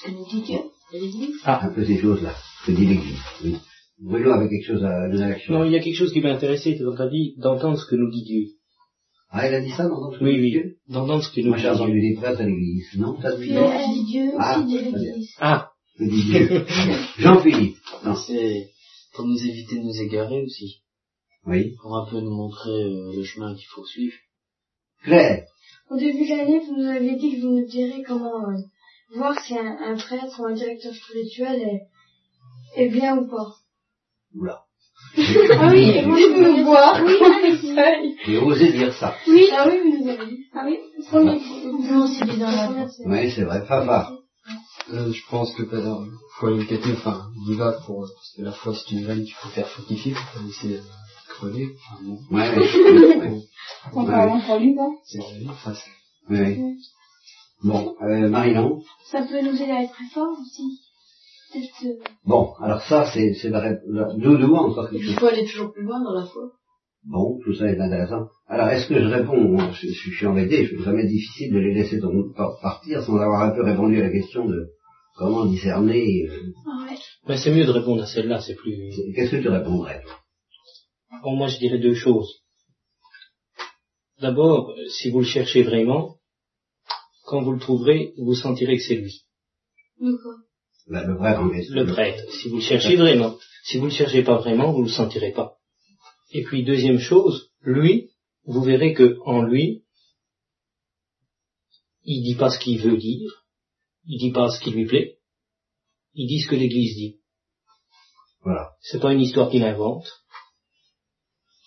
[0.00, 0.58] ce que nous dit Dieu
[0.94, 1.36] et l'Église.
[1.44, 3.18] Un peu ces choses-là, que dit l'Église.
[3.44, 3.56] Oui.
[4.00, 5.54] Bruno avait quelque chose à donner à l'action.
[5.54, 7.96] Non, il y a quelque chose qui m'a intéressé dans ta vie, d'entendre ce que
[7.96, 8.44] nous dit Dieu.
[9.38, 11.68] Ah, il a dit ça dans notre Oui, oui, d'entendre ce que nous Moi, j'ai
[11.68, 12.10] entendu Dieu.
[12.10, 12.86] des prêtres à l'église.
[12.96, 14.82] Non, t'as dit Puis elle dit Dieu Ah, aussi bien.
[14.98, 15.30] l'Église.
[15.38, 16.64] Ah, Dieu
[17.18, 17.76] Jean-Philippe.
[18.04, 18.14] Non.
[18.16, 18.70] C'est
[19.14, 20.82] pour nous éviter de nous égarer aussi,
[21.46, 21.74] Oui.
[21.82, 24.16] pour un peu nous montrer euh, le chemin qu'il faut suivre.
[25.02, 25.44] Claire.
[25.90, 28.56] Au début de l'année, vous nous aviez dit que vous nous direz comment euh,
[29.16, 33.54] voir si un, un prêtre ou un directeur spirituel est, est bien ou pas.
[34.34, 34.62] Oula.
[35.58, 37.00] Ah oui, et nous voir.
[37.04, 38.16] Oui, conseil.
[38.26, 39.14] J'ai osé dire ça.
[39.28, 40.44] oui, ah oui, avez dit.
[40.54, 41.40] Ah oui, premier.
[41.64, 43.64] Nous aussi, dans la Oui, c'est vrai.
[43.66, 44.12] Papa.
[44.92, 46.04] Euh, je pense que pas dans,
[46.38, 49.04] faut aller le caté, enfin, il y va pour, parce que la foi c'est une
[49.04, 50.80] veine qu'il faut faire fructifier, faut pas laisser euh,
[51.28, 56.60] crever, enfin, bon, Ouais, parlant pour lui, non c'est la vie, enfin, c'est- Ouais.
[57.64, 58.82] Bon, euh, Marie-Laure.
[59.10, 60.78] Ça peut nous aider à être très fort aussi.
[61.56, 61.88] Euh,
[62.24, 66.02] Bon, alors ça, c'est, c'est la, la, encore quelque Il faut aller toujours plus loin
[66.02, 66.50] dans la foi.
[67.04, 68.28] Bon, tout ça est intéressant.
[68.48, 69.56] Alors, est-ce que je réponds?
[69.72, 72.00] Je, je suis embêté, je- ça m'est difficile de les laisser
[72.60, 74.70] partir sans avoir un peu répondu à la question de
[75.16, 76.26] comment discerner.
[76.28, 76.98] euh, ah ouais.
[77.26, 78.76] ben c'est mieux de répondre à celle-là, c'est plus...
[79.14, 80.02] Qu'est-ce que tu répondrais
[81.22, 82.42] Bon, moi je dirais deux choses.
[84.20, 86.16] D'abord, si vous le cherchez vraiment,
[87.26, 89.22] quand vous le trouverez, vous sentirez que c'est lui,
[90.00, 90.38] D'accord.
[90.88, 91.16] Là, Le
[91.86, 92.32] prêtre le.
[92.32, 93.36] Si vous le cherchez vraiment.
[93.64, 95.56] Si vous le cherchez pas vraiment, vous le sentirez pas.
[96.30, 98.10] Et puis deuxième chose, lui,
[98.44, 99.84] vous verrez que en lui,
[102.04, 103.44] il dit pas ce qu'il veut dire,
[104.06, 105.18] il dit pas ce qui lui plaît,
[106.14, 107.16] il dit ce que l'Église dit.
[108.42, 108.70] Voilà.
[108.80, 110.06] C'est pas une histoire qu'il invente.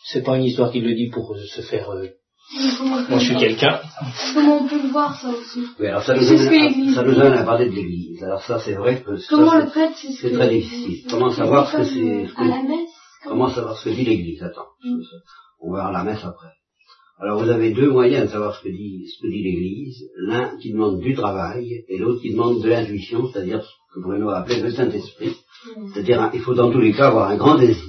[0.06, 1.90] C'est pas une histoire qu'il le dit pour se faire.
[1.90, 2.08] euh,
[2.52, 3.80] Moi, je suis quelqu'un.
[4.34, 6.64] Comment on peut le voir, ça aussi Oui, alors ça nous, C'est ce que amène,
[6.70, 8.24] l'Église ça nous à parler de l'Église.
[8.24, 11.06] Alors ça, c'est vrai que Comment c'est- le prêtre, c'est ce très difficile.
[11.10, 12.90] Comment savoir ce que c'est- ce que- À la messe
[13.24, 14.42] comme- Comment savoir ce que dit l'Église?
[14.42, 15.02] Attends, Mm.
[15.62, 16.48] on va voir la messe après.
[17.22, 20.10] Alors vous avez deux moyens de savoir ce que dit, ce que dit l'Église.
[20.28, 24.30] L'un qui demande du travail et l'autre qui demande de l'intuition, c'est-à-dire ce que Bruno
[24.30, 25.36] a appelé le Saint-Esprit.
[25.94, 27.84] C'est-à-dire hein, il faut dans tous les cas avoir un grand désir.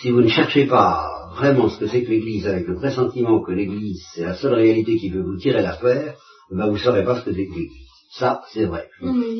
[0.00, 1.06] Si vous ne cherchez pas
[1.36, 4.96] vraiment ce que c'est que l'Église avec le pressentiment que l'Église c'est la seule réalité
[4.96, 6.14] qui peut vous tirer l'affaire,
[6.50, 7.86] ben vous ne saurez pas ce que c'est que l'Église.
[8.18, 8.88] Ça, c'est vrai.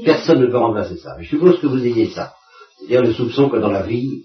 [0.04, 1.16] Personne ne peut remplacer ça.
[1.20, 2.34] Je suppose que vous ayez ça.
[2.78, 4.24] C'est-à-dire le soupçon que dans la vie,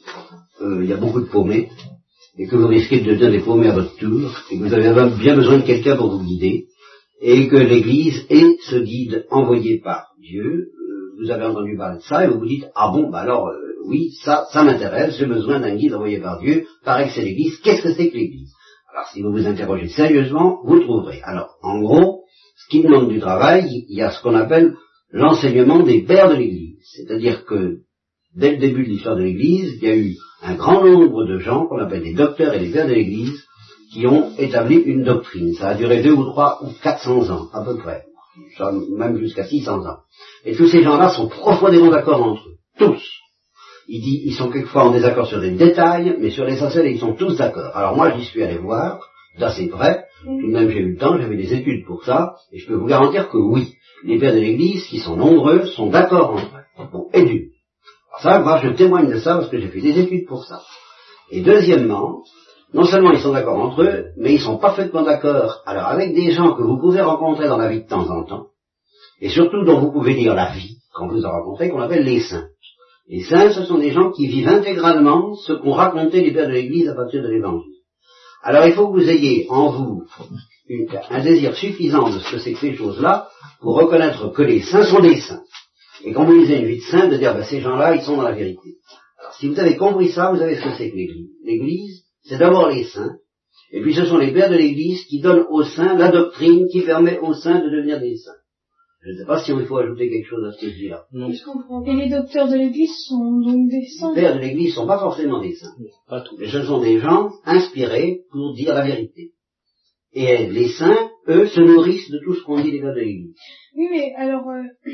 [0.61, 1.69] euh, il y a beaucoup de paumés,
[2.37, 4.91] et que vous risquez de devenir des paumés à votre tour, et que vous avez
[5.19, 6.65] bien besoin de quelqu'un pour vous guider,
[7.21, 10.67] et que l'Église est ce guide envoyé par Dieu.
[11.21, 13.57] Vous avez entendu parler de ça, et vous vous dites, ah bon, bah alors, euh,
[13.87, 17.59] oui, ça, ça m'intéresse, j'ai besoin d'un guide envoyé par Dieu, pareil que c'est l'Église,
[17.63, 18.51] qu'est-ce que c'est que l'Église?
[18.91, 21.21] Alors si vous vous interrogez sérieusement, vous le trouverez.
[21.23, 22.23] Alors, en gros,
[22.57, 24.73] ce qui demande du travail, il y a ce qu'on appelle
[25.11, 26.79] l'enseignement des pères de l'Église.
[26.95, 27.77] C'est-à-dire que
[28.35, 31.37] dès le début de l'histoire de l'Église, il y a eu un grand nombre de
[31.37, 33.43] gens qu'on appelle des docteurs et des pères de l'Église
[33.93, 35.53] qui ont établi une doctrine.
[35.53, 38.03] Ça a duré deux ou trois ou quatre cents ans, à peu près.
[38.97, 39.97] Même jusqu'à 600 ans.
[40.45, 42.57] Et tous ces gens-là sont profondément d'accord entre eux.
[42.77, 43.03] Tous.
[43.87, 47.75] Ils, sont quelquefois en désaccord sur des détails, mais sur l'essentiel, ils sont tous d'accord.
[47.75, 49.01] Alors moi, j'y suis allé voir,
[49.37, 52.59] d'assez près, tout de même j'ai eu le temps, j'avais des études pour ça, et
[52.59, 53.73] je peux vous garantir que oui,
[54.05, 56.87] les pères de l'Église, qui sont nombreux, sont d'accord entre eux.
[56.91, 57.49] Bon, et d'une.
[58.21, 60.61] Ça, moi, je témoigne de ça parce que j'ai fait des études pour ça.
[61.29, 62.23] Et deuxièmement,
[62.73, 66.31] non seulement ils sont d'accord entre eux, mais ils sont parfaitement d'accord, alors avec des
[66.31, 68.47] gens que vous pouvez rencontrer dans la vie de temps en temps,
[69.19, 72.21] et surtout dont vous pouvez lire la vie, quand vous en rencontrez, qu'on appelle les
[72.21, 72.47] saints.
[73.07, 76.53] Les saints, ce sont des gens qui vivent intégralement ce qu'ont raconté les pères de
[76.53, 77.73] l'Église à partir de l'Évangile.
[78.43, 80.03] Alors il faut que vous ayez en vous
[81.09, 83.27] un désir suffisant de ce que c'est que ces choses-là
[83.59, 85.43] pour reconnaître que les saints sont des saints.
[86.03, 88.17] Et quand vous lisez une vie de saint, de dire, ben, ces gens-là, ils sont
[88.17, 88.77] dans la vérité.
[89.19, 91.29] Alors, si vous avez compris ça, vous avez ce que c'est que l'Église.
[91.43, 93.17] L'Église, c'est d'abord les saints,
[93.71, 96.81] et puis ce sont les pères de l'Église qui donnent aux saints la doctrine qui
[96.81, 98.41] permet aux saints de devenir des saints.
[99.03, 100.87] Je ne sais pas si il faut ajouter quelque chose à ce que je dis
[100.89, 101.05] là.
[101.11, 101.83] Non, Je comprends.
[101.85, 104.13] Et les docteurs de l'église sont donc des saints?
[104.13, 105.73] Les pères de l'Église ne sont pas forcément des saints.
[106.07, 106.35] pas tout.
[106.37, 109.31] Mais ce sont des gens inspirés pour dire la vérité.
[110.13, 113.35] Et les saints, eux, se nourrissent de tout ce qu'on dit des pères de l'Église.
[113.75, 114.63] Oui, mais alors, euh,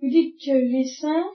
[0.00, 1.26] vous dites que les saints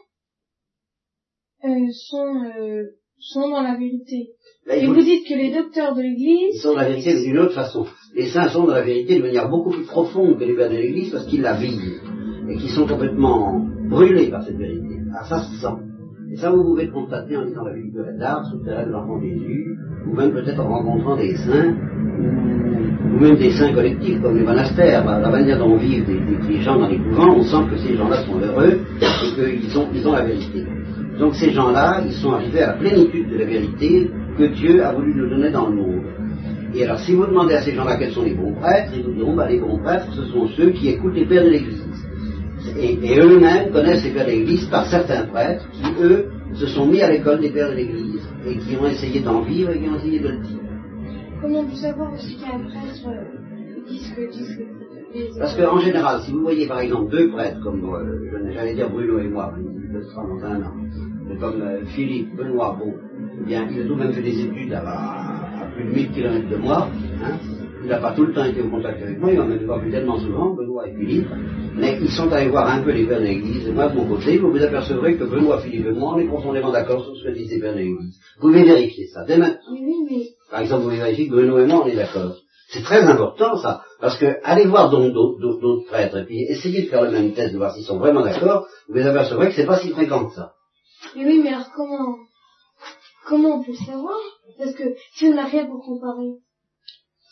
[1.65, 2.85] euh, sont, euh,
[3.19, 4.29] sont dans la vérité.
[4.65, 7.53] Là, Et vous dites que les docteurs de l'église, sont dans la vérité d'une autre
[7.53, 7.85] façon.
[8.15, 10.77] Les saints sont dans la vérité de manière beaucoup plus profonde que les pères de
[10.77, 11.99] l'Église parce qu'ils la vivent
[12.47, 14.99] et qu'ils sont complètement brûlés par cette vérité.
[15.13, 15.75] Ah, ça se sent.
[16.31, 18.91] Et ça, vous pouvez le constater en lisant la Bible de Red d'Art, souterraine de
[18.93, 21.75] l'enfant Jésus, ou même peut-être en rencontrant des saints,
[23.13, 25.05] ou même des saints collectifs comme les monastères.
[25.05, 28.39] La manière dont vivent des gens dans les couvents, on sent que ces gens-là sont
[28.39, 30.63] heureux et qu'ils ont, ils ont la vérité.
[31.19, 34.93] Donc ces gens-là, ils sont arrivés à la plénitude de la vérité que Dieu a
[34.93, 36.03] voulu nous donner dans le monde.
[36.75, 39.13] Et alors, si vous demandez à ces gens-là quels sont les bons prêtres, ils vous
[39.13, 41.83] diront, bah, les bons prêtres, ce sont ceux qui écoutent les pères de l'Église.
[42.77, 46.87] Et, et eux-mêmes connaissent les pères de l'Église par certains prêtres qui, eux, se sont
[46.87, 49.89] mis à l'école des pères de l'Église et qui ont essayé d'en vivre et qui
[49.89, 50.59] ont essayé de le dire.
[51.41, 54.59] Comment peut savoir aussi qu'un prêtre euh, dit ce que disent
[55.13, 58.89] les Parce qu'en général, si vous voyez par exemple deux prêtres, comme euh, j'allais dire
[58.89, 60.73] Bruno et moi, il sera dans un an,
[61.39, 62.93] comme euh, Philippe, Benoît, bon,
[63.41, 66.11] eh bien, il a tout de même fait des études à, à plus de 1000
[66.11, 66.87] km de moi,
[67.23, 67.37] hein.
[67.83, 69.77] il n'a pas tout le temps été en contact avec moi, il m'a même pas
[69.79, 71.27] vu tellement souvent, Benoît et Philippe,
[71.75, 74.51] mais ils sont allés voir un peu les l'Église, et moi de mon côté, vous
[74.51, 77.51] vous apercevrez que Benoît, Philippe et moi, on est profondément d'accord sur ce que disent
[77.51, 78.15] les l'Église.
[78.39, 79.57] Vous pouvez vérifier ça, dès maintenant.
[79.71, 82.35] Oui, oui, mais Par exemple, vous vérifiez que Benoît et moi, on est d'accord.
[82.69, 86.41] C'est très important, ça, parce que allez voir donc d'autres d'autres- d'autres prêtres, et puis
[86.49, 89.49] essayez de faire le même test, de voir s'ils sont vraiment d'accord, vous vous apercevrez
[89.49, 90.53] que c'est pas si fréquent que ça.
[91.15, 92.17] Mais oui, mais alors comment
[93.25, 94.17] comment on peut le savoir?
[94.57, 96.31] Parce que si on n'a rien pour comparer.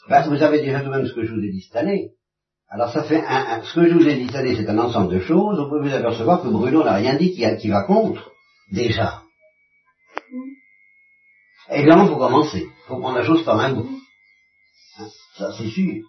[0.08, 1.76] Parce que vous avez déjà tout de même ce que je vous ai dit cette
[1.76, 2.12] année.
[2.70, 4.78] Alors ça fait un, un- ce que je vous ai dit cette année, c'est un
[4.80, 7.67] ensemble de choses, vous pouvez vous apercevoir que Bruno n'a rien dit qui, a- qui
[7.70, 8.32] va contre,
[8.72, 9.22] déjà.
[11.70, 12.63] Évidemment, il faut commencer.
[12.65, 13.89] Il faut prendre la chose par un bout.
[14.98, 16.04] Hein, ça, c'est sûr.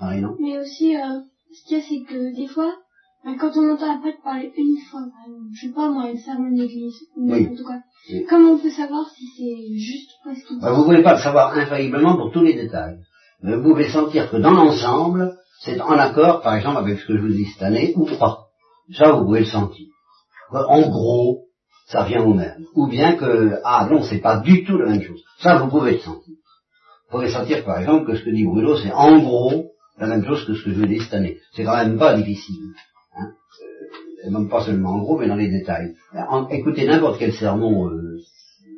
[0.00, 0.36] Marie, non?
[0.40, 1.20] Mais aussi, euh,
[1.54, 2.74] ce qu'il y a, c'est que des fois,
[3.24, 6.18] ben, quand on entend un prêtre parler une fois, exemple, je sais pas moi, une
[6.18, 7.42] sermon d'église, ou Oui.
[7.42, 7.76] n'importe quoi,
[8.10, 8.24] Oui.
[8.28, 11.14] comment on peut savoir si c'est juste parce qu'il dit Ben, vous ne pouvez pas
[11.14, 12.98] le savoir infailliblement pour tous les détails.
[13.42, 17.16] Mais vous pouvez sentir que dans l'ensemble, c'est en accord, par exemple, avec ce que
[17.16, 18.38] je vous dis cette année, ou pas.
[18.96, 19.86] Ça, vous pouvez le sentir.
[20.52, 21.42] En gros,
[21.88, 22.64] ça vient au même.
[22.74, 25.22] Ou bien que, ah non, c'est pas du tout la même chose.
[25.40, 26.34] Ça, vous pouvez le sentir.
[27.10, 29.66] Vous pouvez sentir, par exemple, que ce que dit Bruno, c'est en gros
[29.98, 31.38] la même chose que ce que je vous dis cette année.
[31.54, 32.54] C'est quand même pas difficile.
[33.18, 33.32] Hein.
[33.62, 35.94] Euh, et même pas seulement en gros, mais dans les détails.
[36.28, 38.18] En- écoutez n'importe quel sermon euh,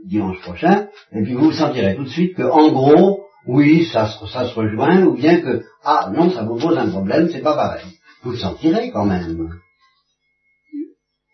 [0.07, 4.27] dimanche prochain, et puis vous sentirez tout de suite que, en gros, oui, ça se,
[4.27, 7.55] ça se rejoint, ou bien que, ah non, ça vous pose un problème, c'est pas
[7.57, 7.85] pareil.
[8.23, 9.51] Vous le sentirez quand même.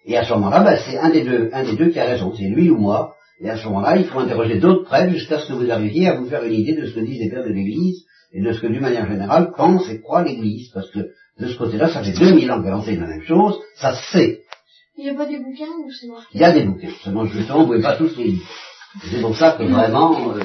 [0.07, 2.33] Et à ce moment-là, ben, c'est un des deux, un des deux qui a raison,
[2.37, 3.15] c'est lui ou moi.
[3.41, 6.15] Et à ce moment-là, il faut interroger d'autres prêtres jusqu'à ce que vous arriviez à
[6.17, 8.61] vous faire une idée de ce que disent les pères de l'Église et de ce
[8.61, 10.71] que, d'une manière générale, pense et croit l'Église.
[10.73, 11.01] Parce que
[11.39, 14.41] de ce côté-là, ça fait 2000 ans qu'elle enseigne la même chose, ça se sait.
[14.99, 16.27] Il n'y a pas des bouquins où c'est marqué?
[16.33, 18.47] Il y a des bouquins, seulement justement, vous ne pouvez pas tous les lire.
[19.11, 20.41] C'est pour ça que vraiment, euh,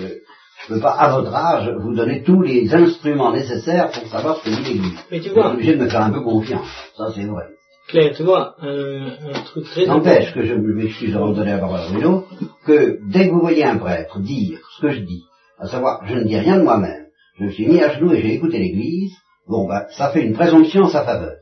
[0.68, 4.38] je ne peux pas, à votre âge, vous donner tous les instruments nécessaires pour savoir
[4.38, 5.00] ce que dit l'Église.
[5.10, 6.68] Mais tu Vous êtes vois, obligé de me faire un peu confiance.
[6.98, 7.46] Ça, c'est vrai.
[7.88, 11.80] Claire, tu vois, un, un truc très N'empêche que je m'excuse de donner la parole
[11.80, 12.26] à Bruno,
[12.66, 15.24] que dès que vous voyez un prêtre dire ce que je dis,
[15.60, 17.06] à savoir, je ne dis rien de moi-même,
[17.40, 19.14] je me suis mis à genoux et j'ai écouté l'Église,
[19.52, 21.36] bon, ben, ça fait une présomption en sa faveur.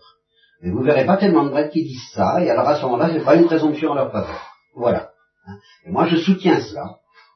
[0.61, 3.09] Mais vous verrez pas tellement de prêtres qui disent ça, et alors à ce moment-là,
[3.13, 4.41] c'est pas une présomption en leur faveur.
[4.75, 5.11] Voilà.
[5.47, 5.55] Hein.
[5.85, 6.95] Et moi, je soutiens cela,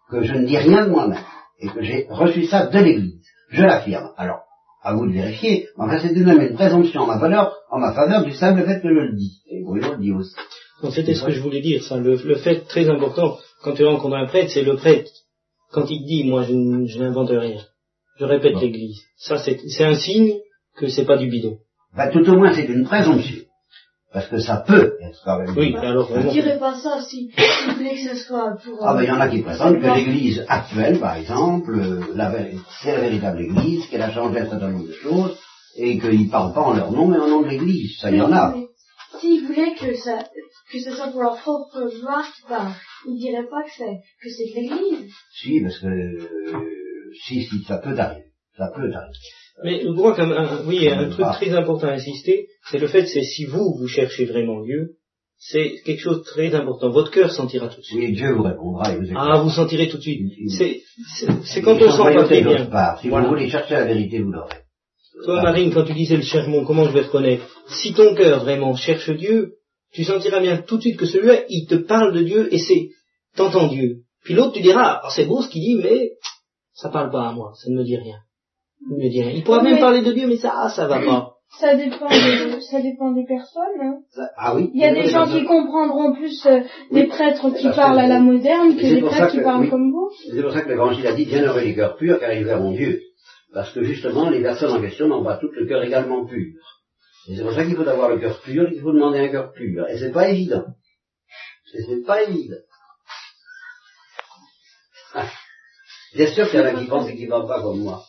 [0.09, 1.23] que je ne dis rien de moi-même,
[1.59, 3.21] et que j'ai reçu ça de l'Église.
[3.49, 4.09] Je l'affirme.
[4.17, 4.41] Alors,
[4.81, 7.55] à vous de vérifier, mais enfin, c'est tout de même une présomption en ma valeur,
[7.71, 9.41] en ma faveur du simple fait que je le dis.
[9.49, 10.35] Et Bruno le dit aussi.
[10.81, 11.95] Donc c'était ce que je voulais dire, ça.
[11.97, 15.09] Le, le fait très important, quand tu rencontres un prêtre, c'est le prêtre.
[15.71, 16.53] Quand il dit, moi, je,
[16.99, 17.61] n'invente rien.
[18.19, 18.59] Je répète Bon.
[18.59, 18.99] l'église.
[19.17, 20.33] Ça, c'est un signe
[20.77, 21.57] que c'est pas du bidon.
[21.95, 23.43] Ben, tout au moins, c'est une présomption.
[24.11, 25.55] Parce que ça peut être quand même.
[25.57, 26.31] Oui, alors Je vraiment.
[26.31, 27.31] dirais pas ça si
[27.67, 28.77] vous voulez que ce soit pour...
[28.85, 29.95] Ah ben, il y en a qui prétendent que Non.
[29.95, 32.01] l'église actuelle, par exemple, euh,
[32.81, 35.35] c'est la véritable église, qu'elle a changé un certain nombre de choses,
[35.77, 37.97] et qu'ils parlent pas en leur nom, mais en nom de l'église.
[37.99, 38.53] Ça, il y en a.
[38.55, 38.67] Mais
[39.19, 40.23] S'ils voulaient que ça,
[40.71, 42.73] que ce soit pour leur propre gloire qu'ils parlent,
[43.07, 45.11] ils diraient pas que c'est, que c'est de l'église.
[45.41, 46.69] Si, parce que, euh,
[47.25, 48.25] si, si, ça peut arriver.
[48.57, 49.17] Ça peut arriver.
[49.63, 51.35] Mais crois qu'un un- oui, un truc Ah.
[51.39, 54.91] très important à insister, c'est le fait, c'est si vous, vous cherchez vraiment Dieu,
[55.37, 56.89] c'est quelque chose de très important.
[56.89, 57.99] Votre cœur sentira tout de suite.
[57.99, 60.21] Oui, Dieu vous répondra et vous Ah, vous sentirez tout de suite.
[61.45, 62.65] C'est quand on sent pas très bien.
[62.65, 62.99] part.
[63.01, 63.25] Si Voilà.
[63.27, 64.55] vous voulez chercher la vérité, vous l'aurez.
[65.25, 68.75] Toi, Marine, quand tu disais le sermon, comment je vais reconnaître Si ton cœur vraiment
[68.75, 69.53] cherche Dieu,
[69.93, 72.89] tu sentiras bien tout de suite que celui-là, il te parle de Dieu et c'est,
[73.35, 73.99] t'entends Dieu.
[74.23, 76.13] Puis l'autre, tu diras, ah, c'est beau ce qu'il dit, mais
[76.73, 78.17] ça parle pas à moi, ça ne me dit rien.
[78.89, 81.29] Il me pourra même mais- parler de Dieu, mais ça, ah, ça va pas.
[81.59, 83.79] Ça dépend, de- ça dépend des personnes.
[83.79, 83.99] hein.
[84.09, 87.01] Ça- ah oui Il y a des gens qui comprendront plus euh, Oui.
[87.01, 89.69] les prêtres qui parlent à la moderne que ça prêtres qui parlent oui.
[89.69, 90.09] comme vous.
[90.33, 93.01] C'est pour ça que l'évangile a dit bienheureux les cœurs purs car ils verront Dieu.
[93.53, 96.53] Parce que justement, les personnes en question n'ont pas toutes le cœur également pur.
[97.29, 99.51] Et c'est pour ça qu'il faut avoir le cœur pur, il faut demander un cœur
[99.51, 99.87] pur.
[99.89, 100.65] Et c'est pas évident.
[101.75, 102.57] Et c'est pas évident.
[105.13, 105.27] Ah.
[106.15, 108.01] Bien sûr qu'il y en a qui pensent et qui ne pensent pas comme moi.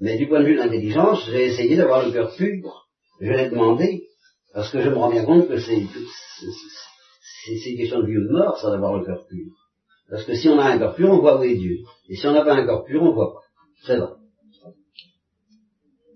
[0.00, 2.88] Mais du point de vue de l'intelligence, j'ai essayé d'avoir le cœur pur.
[3.20, 4.04] Je l'ai demandé.
[4.52, 5.88] Parce que je me rends bien compte que c'est, une
[7.76, 9.46] question de vie ou de mort, ça, d'avoir le cœur pur.
[10.10, 11.78] Parce que si on a un cœur pur, on voit où est Dieu.
[12.08, 13.40] Et si on n'a pas un cœur pur, on voit pas.
[13.86, 14.10] C'est vrai.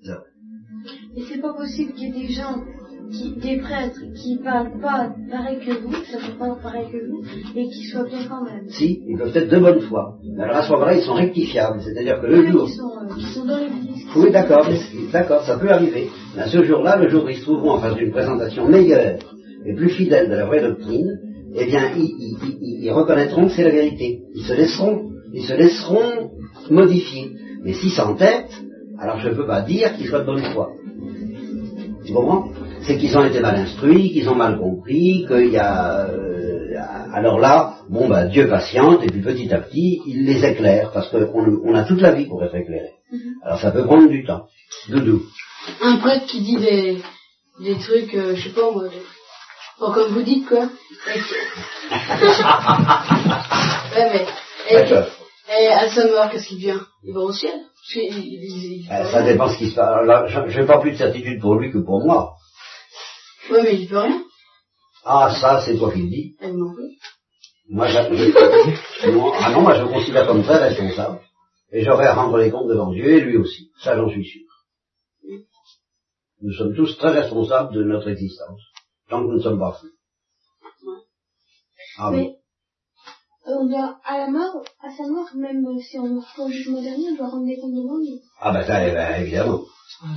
[0.03, 0.25] C'est vrai.
[1.17, 2.63] Et c'est pas possible qu'il y ait des gens,
[3.11, 7.25] qui, des prêtres, qui parlent pas pareil que vous, qui ne pas pareil que vous,
[7.55, 8.69] et qui soient bien quand même.
[8.69, 10.19] Si, ils peuvent être de bonne foi.
[10.37, 11.81] Mais alors à ce moment-là, ils sont rectifiables.
[11.83, 12.67] C'est-à-dire que le jour...
[12.67, 13.66] qui sont, euh, qui sont dans l'église.
[14.17, 14.67] Oui, d'accord,
[15.13, 16.09] d'accord, ça peut arriver.
[16.35, 19.19] Mais à ce jour-là, le jour où ils se trouveront en face d'une présentation meilleure
[19.67, 21.19] et plus fidèle de la vraie doctrine,
[21.55, 24.21] eh bien, ils, reconnaîtront que c'est la vérité.
[24.35, 26.31] Ils se laisseront, ils se laisseront
[26.71, 27.31] modifier.
[27.63, 28.63] Mais s'ils s'entêtent,
[28.99, 30.71] alors je ne peux pas dire qu'ils soient de bonne foi.
[32.05, 32.49] Tu comprends?
[32.83, 36.07] C'est qu'ils ont été mal instruits, qu'ils ont mal compris, qu'il y a...
[36.07, 36.75] euh,
[37.13, 41.09] alors là, bon, bah, Dieu patiente, et puis petit à petit, il les éclaire, parce
[41.09, 42.96] qu'on on a toute la vie pour être éclairé.
[43.45, 44.47] Alors ça peut prendre du temps.
[44.89, 45.23] Doudou.
[45.83, 47.03] Un prêtre qui dit des,
[47.61, 48.85] des trucs, euh, je sais pas moi,
[49.81, 50.69] bon, comme vous dites quoi.
[53.97, 54.27] Ouais mais,
[54.69, 56.81] et, et à sa mort, qu'est-ce qu'il devient?
[57.05, 57.53] Il va au ciel?
[57.53, 60.05] Parce qu'il- il- il- il- Euh, ça dépend ce qui se passe.
[60.07, 62.35] Là, je n'ai pas plus de certitude pour lui que pour moi.
[63.51, 64.23] Ouais mais il peut rien.
[65.05, 66.35] Ah, ça, c'est toi qui le dis.
[66.41, 66.55] Elle.
[67.69, 71.21] Moi, je, je- non, ah non, moi, je le considère comme très responsable.
[71.77, 73.71] Et j'aurai à rendre les comptes devant Dieu et lui aussi.
[73.83, 74.49] Ça, j'en suis sûr.
[76.41, 78.63] Nous sommes tous très responsables de notre existence.
[79.11, 79.93] Tant que nous ne sommes pas fous.
[81.99, 82.17] Ah oui.
[82.17, 86.45] Mais on doit, à la mort, à sa mort, même euh, si on meurt pas
[86.45, 88.23] au jugement dernier, on doit rendre des comptes devant lui.
[88.41, 89.61] Ah ben ça, eh ben, évidemment.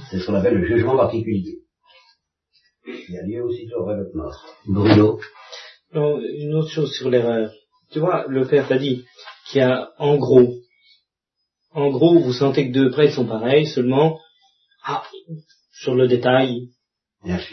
[0.10, 1.60] C'est ce qu'on appelle le jugement particulier.
[2.88, 4.46] Il y a lieu aussitôt après votre mort.
[4.66, 5.20] Bruno.
[5.94, 7.52] Non, une autre chose sur l'erreur.
[7.92, 9.06] Tu vois, le père t'a dit
[9.48, 10.54] qu'il y a, en gros,
[11.74, 14.20] en gros, vous sentez que deux prêtres sont pareils, seulement,
[14.84, 15.04] ah,
[15.72, 16.70] sur le détail,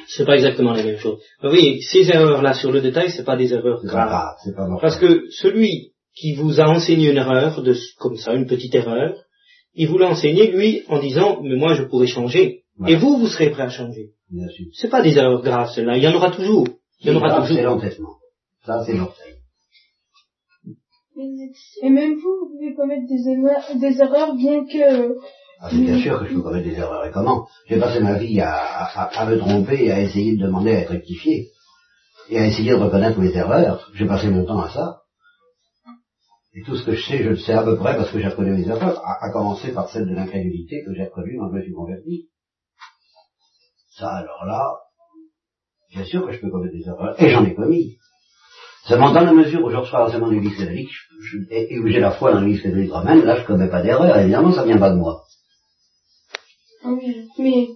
[0.07, 1.21] c'est pas exactement la même chose.
[1.43, 4.09] Ah Oui, ces erreurs-là sur le détail, c'est pas des erreurs graves.
[4.09, 4.69] grave, c'est pas.
[4.81, 9.15] Parce que celui qui vous a enseigné une erreur, de, comme ça, une petite erreur,
[9.75, 12.63] il vous l'a enseigné, lui, en disant, mais moi, je pourrais changer.
[12.79, 12.93] Ouais.
[12.93, 14.13] Et vous, vous serez prêt à changer.
[14.31, 14.67] Bien sûr.
[14.73, 15.99] C'est pas des erreurs graves, celles-là.
[15.99, 16.67] Il y en aura toujours.
[17.01, 17.65] Il y en aura Ça, c'est toujours.
[17.65, 18.17] l'entêtement.
[18.65, 19.36] Ça, c'est mortel.
[21.83, 25.17] Et même vous, vous pouvez commettre des erreurs, des erreurs bien que...
[25.61, 27.07] Ah, c'est bien sûr que je peux commettre des erreurs.
[27.07, 27.47] Et comment?
[27.67, 30.81] J'ai passé ma vie à, à, à me tromper et à essayer de demander à
[30.81, 31.49] être rectifié.
[32.29, 33.91] Et à essayer de reconnaître mes erreurs.
[33.95, 35.01] J'ai passé mon temps à ça.
[36.55, 38.29] Et tout ce que je sais, je le sais à peu près parce que j'ai
[38.29, 41.57] reconnu mes erreurs, à, à commencer par celle de l'incrédulité que j'ai reconnue quand je
[41.57, 42.29] me suis converti.
[43.99, 44.75] Ça, alors là,
[45.91, 47.23] bien sûr que je peux commettre des erreurs.
[47.23, 47.97] Et j'en ai commis.
[48.89, 51.87] Seulement dans la mesure où je reçois l'enseignement de l'Église catholique je- je- et, où
[51.89, 54.17] j'ai la foi dans l'Église catholique romaine, là je commets pas d'erreur.
[54.19, 55.23] Évidemment, ça vient pas de moi.
[56.85, 57.67] Oui, mais,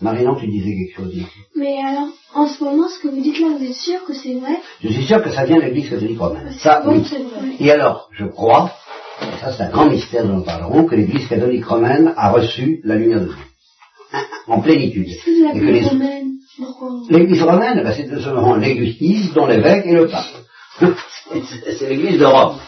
[0.00, 1.26] Marinon, tu disais quelque chose ici.
[1.56, 4.34] mais alors, en ce moment, ce que vous dites là, vous êtes sûr que c'est
[4.34, 4.56] vrai?
[4.82, 6.52] Je suis sûr que ça vient de l'Église catholique romaine.
[6.58, 7.00] Ça, Bon, oui.
[7.02, 7.56] vrai.
[7.60, 8.72] Et alors, je crois,
[9.22, 12.80] et ça c'est un grand mystère dont nous parlerons, que l'Église catholique romaine a reçu
[12.84, 13.36] la lumière de Dieu.
[14.48, 15.08] En plénitude.
[15.08, 15.84] Et que les-
[17.08, 20.26] L'Église romaine, ben, c'est simplement l'Église dont l'évêque est le pape.
[21.78, 22.58] C'est- l'Église de Rome.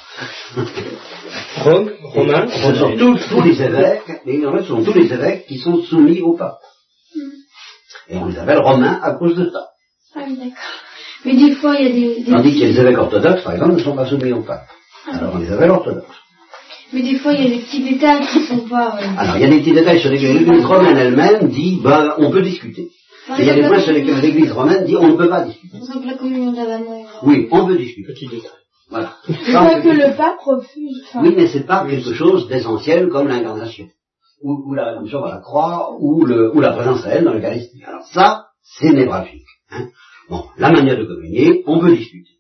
[1.59, 5.47] Rome, Romain, Ce sont tous, tous les évêques, l'Église romaine, ce sont tous les évêques
[5.47, 6.59] qui sont soumis au pape.
[8.09, 9.67] Et on les appelle romains à cause de ça.
[10.17, 10.53] Ah oui, d'accord.
[11.25, 13.73] Mais des fois, il y a des, des- Tandis que les évêques orthodoxes, par exemple,
[13.75, 14.67] ne sont pas soumis au pape.
[15.11, 16.07] Alors on les appelle orthodoxes.
[16.93, 18.99] mais des fois, il y a des petits détails qui sont pas...
[19.01, 22.15] euh, Alors, il y a des petits détails sur lesquels l'Église romaine elle-même dit, ben,
[22.19, 22.89] on peut discuter.
[23.29, 25.45] Et il y a des points sur lesquels l'Église romaine dit, on ne peut pas
[25.45, 25.79] discuter.
[25.79, 26.85] Par exemple, la communion d'Avana.
[27.23, 28.13] Oui, on peut discuter.
[28.13, 28.51] petit détail.
[28.91, 29.17] Voilà.
[29.27, 31.03] Que le pape refuse.
[31.09, 33.89] enfin, Oui, mais c'est pas quelque chose d'essentiel comme l'incarnation.
[34.43, 37.83] Ou, ou la mission à la croix, ou, le, ou la présence réelle dans l'Eucharistie.
[37.87, 39.47] Alors ça, c'est névralgique.
[39.71, 39.87] Hein.
[40.29, 42.31] Bon, la manière de communier, on peut discuter.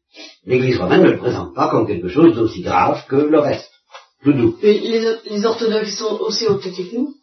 [0.44, 3.70] L'Église romaine ne le présente pas comme quelque chose d'aussi grave que le reste.
[4.22, 4.56] Tout doux.
[4.62, 7.14] Et les, les orthodoxes sont aussi entêtés que nous?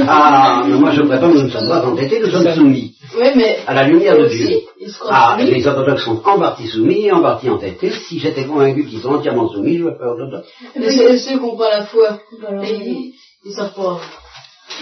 [0.00, 3.32] Ah, mais moi je prétends que nous ne sommes pas entêtés, nous sommes soumis Ouais,
[3.34, 4.60] mais à la lumière de aussi, Dieu.
[5.08, 7.90] Ah, les orthodoxes sont en partie soumis et en partie entêtés.
[7.90, 10.48] Si j'étais convaincu qu'ils sont entièrement soumis, je me ferais orthodoxe.
[10.76, 12.20] Mais ceux, ceux qui n'ont pas la foi,
[12.62, 13.12] ils,
[13.44, 14.00] ils savent pas.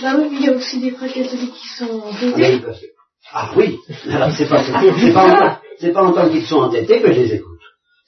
[0.03, 2.53] bah oui, mais il y a aussi des prêtres catholiques qui sont Ah, mais entêtés.
[2.55, 2.81] ils peuvent-
[3.33, 3.79] Ah oui,
[4.13, 4.73] alors c'est pas, c'est
[5.13, 7.56] pas, c'est pas en tant qu'ils sont entêtés que je les écoute.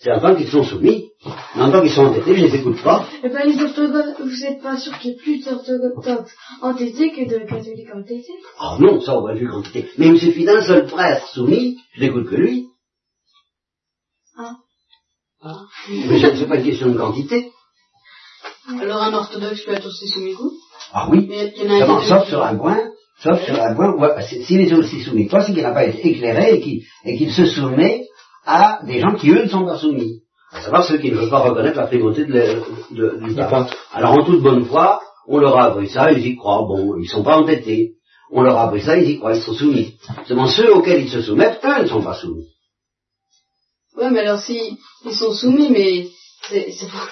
[0.00, 1.10] C'est en tant qu'ils sont soumis
[1.56, 3.04] Mais en tant qu'ils sont entêtés, je ne les écoute pas.
[3.24, 6.32] Et ben les orthodoxes, vous n'êtes pas sûr qu'il y ait plus d'orthodoxes
[6.62, 9.88] entêtés que de catholiques entêtés Ah non, ça on va vu quantité.
[9.98, 12.66] Mais il me suffit d'un seul prêtre soumis, je n'écoute que lui.
[14.38, 14.52] Ah.
[15.42, 15.62] Ah.
[15.88, 17.50] Mais ce n'est pas une question de quantité.
[18.80, 20.52] Alors un orthodoxe peut être aussi soumis que vous?
[20.92, 21.26] Ah oui.
[21.28, 22.80] Mais il y en a qui sauf sur un point,
[23.20, 25.86] sauf sur un point, c'est- s'il est aussi soumis que toi, c'est qu'il n'a pas
[25.86, 28.04] été éclairé et qu'il, et qu'il se soumet
[28.48, 30.22] à des gens qui, eux, ne sont pas soumis.
[30.52, 32.54] À savoir ceux qui ne veulent pas reconnaître la primauté de la-
[32.98, 33.70] de- du pape.
[33.92, 36.64] Alors, en toute bonne foi, on leur a appris ça, ils y croient.
[36.66, 37.92] Bon, ils sont pas entêtés.
[38.32, 39.94] On leur a appris ça, ils y croient, ils sont soumis.
[40.26, 42.46] Seulement ceux auxquels ils se soumettent, eux, ne sont pas soumis.
[43.96, 46.08] Ouais, mais alors si ils sont soumis, mais
[46.48, 47.08] c'est, c'est pas,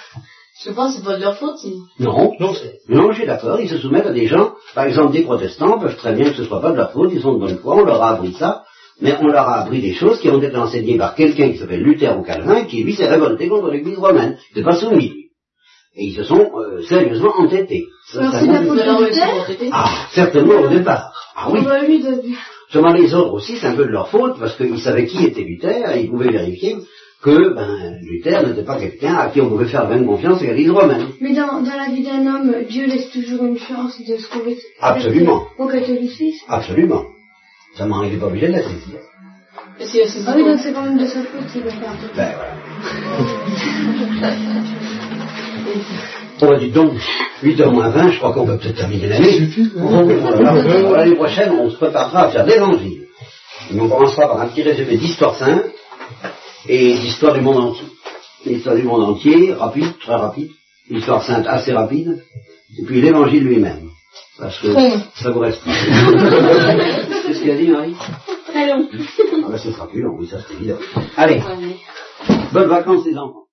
[0.63, 1.57] je pense que c'est pas de leur faute.
[1.59, 1.73] Si...
[1.99, 2.53] Non, non,
[2.89, 5.97] non, je suis d'accord, ils se soumettent à des gens, par exemple des protestants peuvent
[5.97, 7.83] très bien que ce soit pas de leur faute, ils sont de bonne foi, on
[7.85, 8.63] leur a appris ça,
[9.01, 11.83] mais on leur a appris des choses qui ont été enseignées par quelqu'un qui s'appelle
[11.83, 15.13] Luther ou Calvin, qui lui s'est révolté contre l'église romaine, il pas soumis.
[15.95, 17.85] Et ils se sont euh, sérieusement entêtés.
[18.15, 19.69] Alors c'est la faute de Luther.
[19.71, 21.11] Ah, certainement au départ.
[21.35, 21.59] Ah oui.
[22.69, 25.41] Seulement les autres aussi, c'est un peu de leur faute, parce qu'ils savaient qui était
[25.41, 26.75] Luther, et ils pouvaient vérifier
[27.23, 30.69] que ben, Luther n'était pas quelqu'un à qui on pouvait faire même confiance à l'église
[30.69, 31.07] romaine.
[31.21, 34.63] Mais dans, dans la vie d'un homme, Dieu laisse toujours une chance de se convertir
[34.81, 35.45] Absolument.
[35.57, 36.45] au catholicisme.
[36.47, 37.03] Absolument.
[37.77, 38.95] Ça est pas obligé de ici.
[39.79, 41.93] Et si elle Ah oui, donc c'est quand même de sa faute s'il va faire.
[42.15, 42.55] Ben voilà.
[46.39, 46.93] Bon, bah, dites donc,
[47.43, 49.47] 8h moins 20, je crois qu'on peut peut-être terminer l'année.
[49.75, 50.97] Voilà.
[50.97, 53.05] L'année prochaine, on se préparera à faire l'évangile.
[53.71, 55.65] Et on commencera par un petit résumé d'histoire sainte
[56.67, 57.85] et d'histoire du monde entier.
[58.45, 60.49] L'histoire du monde entier, rapide, très rapide.
[60.89, 62.23] L'histoire sainte assez rapide.
[62.79, 63.89] Et puis l'évangile lui-même.
[64.39, 64.73] Parce que
[65.15, 65.61] ça vous reste.
[67.27, 67.93] Qu'est-ce qu'il a dit, Marie
[68.45, 68.87] Très long.
[69.43, 70.77] Ah ben, ce sera plus long, oui, ça c'est évident.
[71.17, 71.41] Allez,
[72.53, 73.46] bonnes vacances les enfants.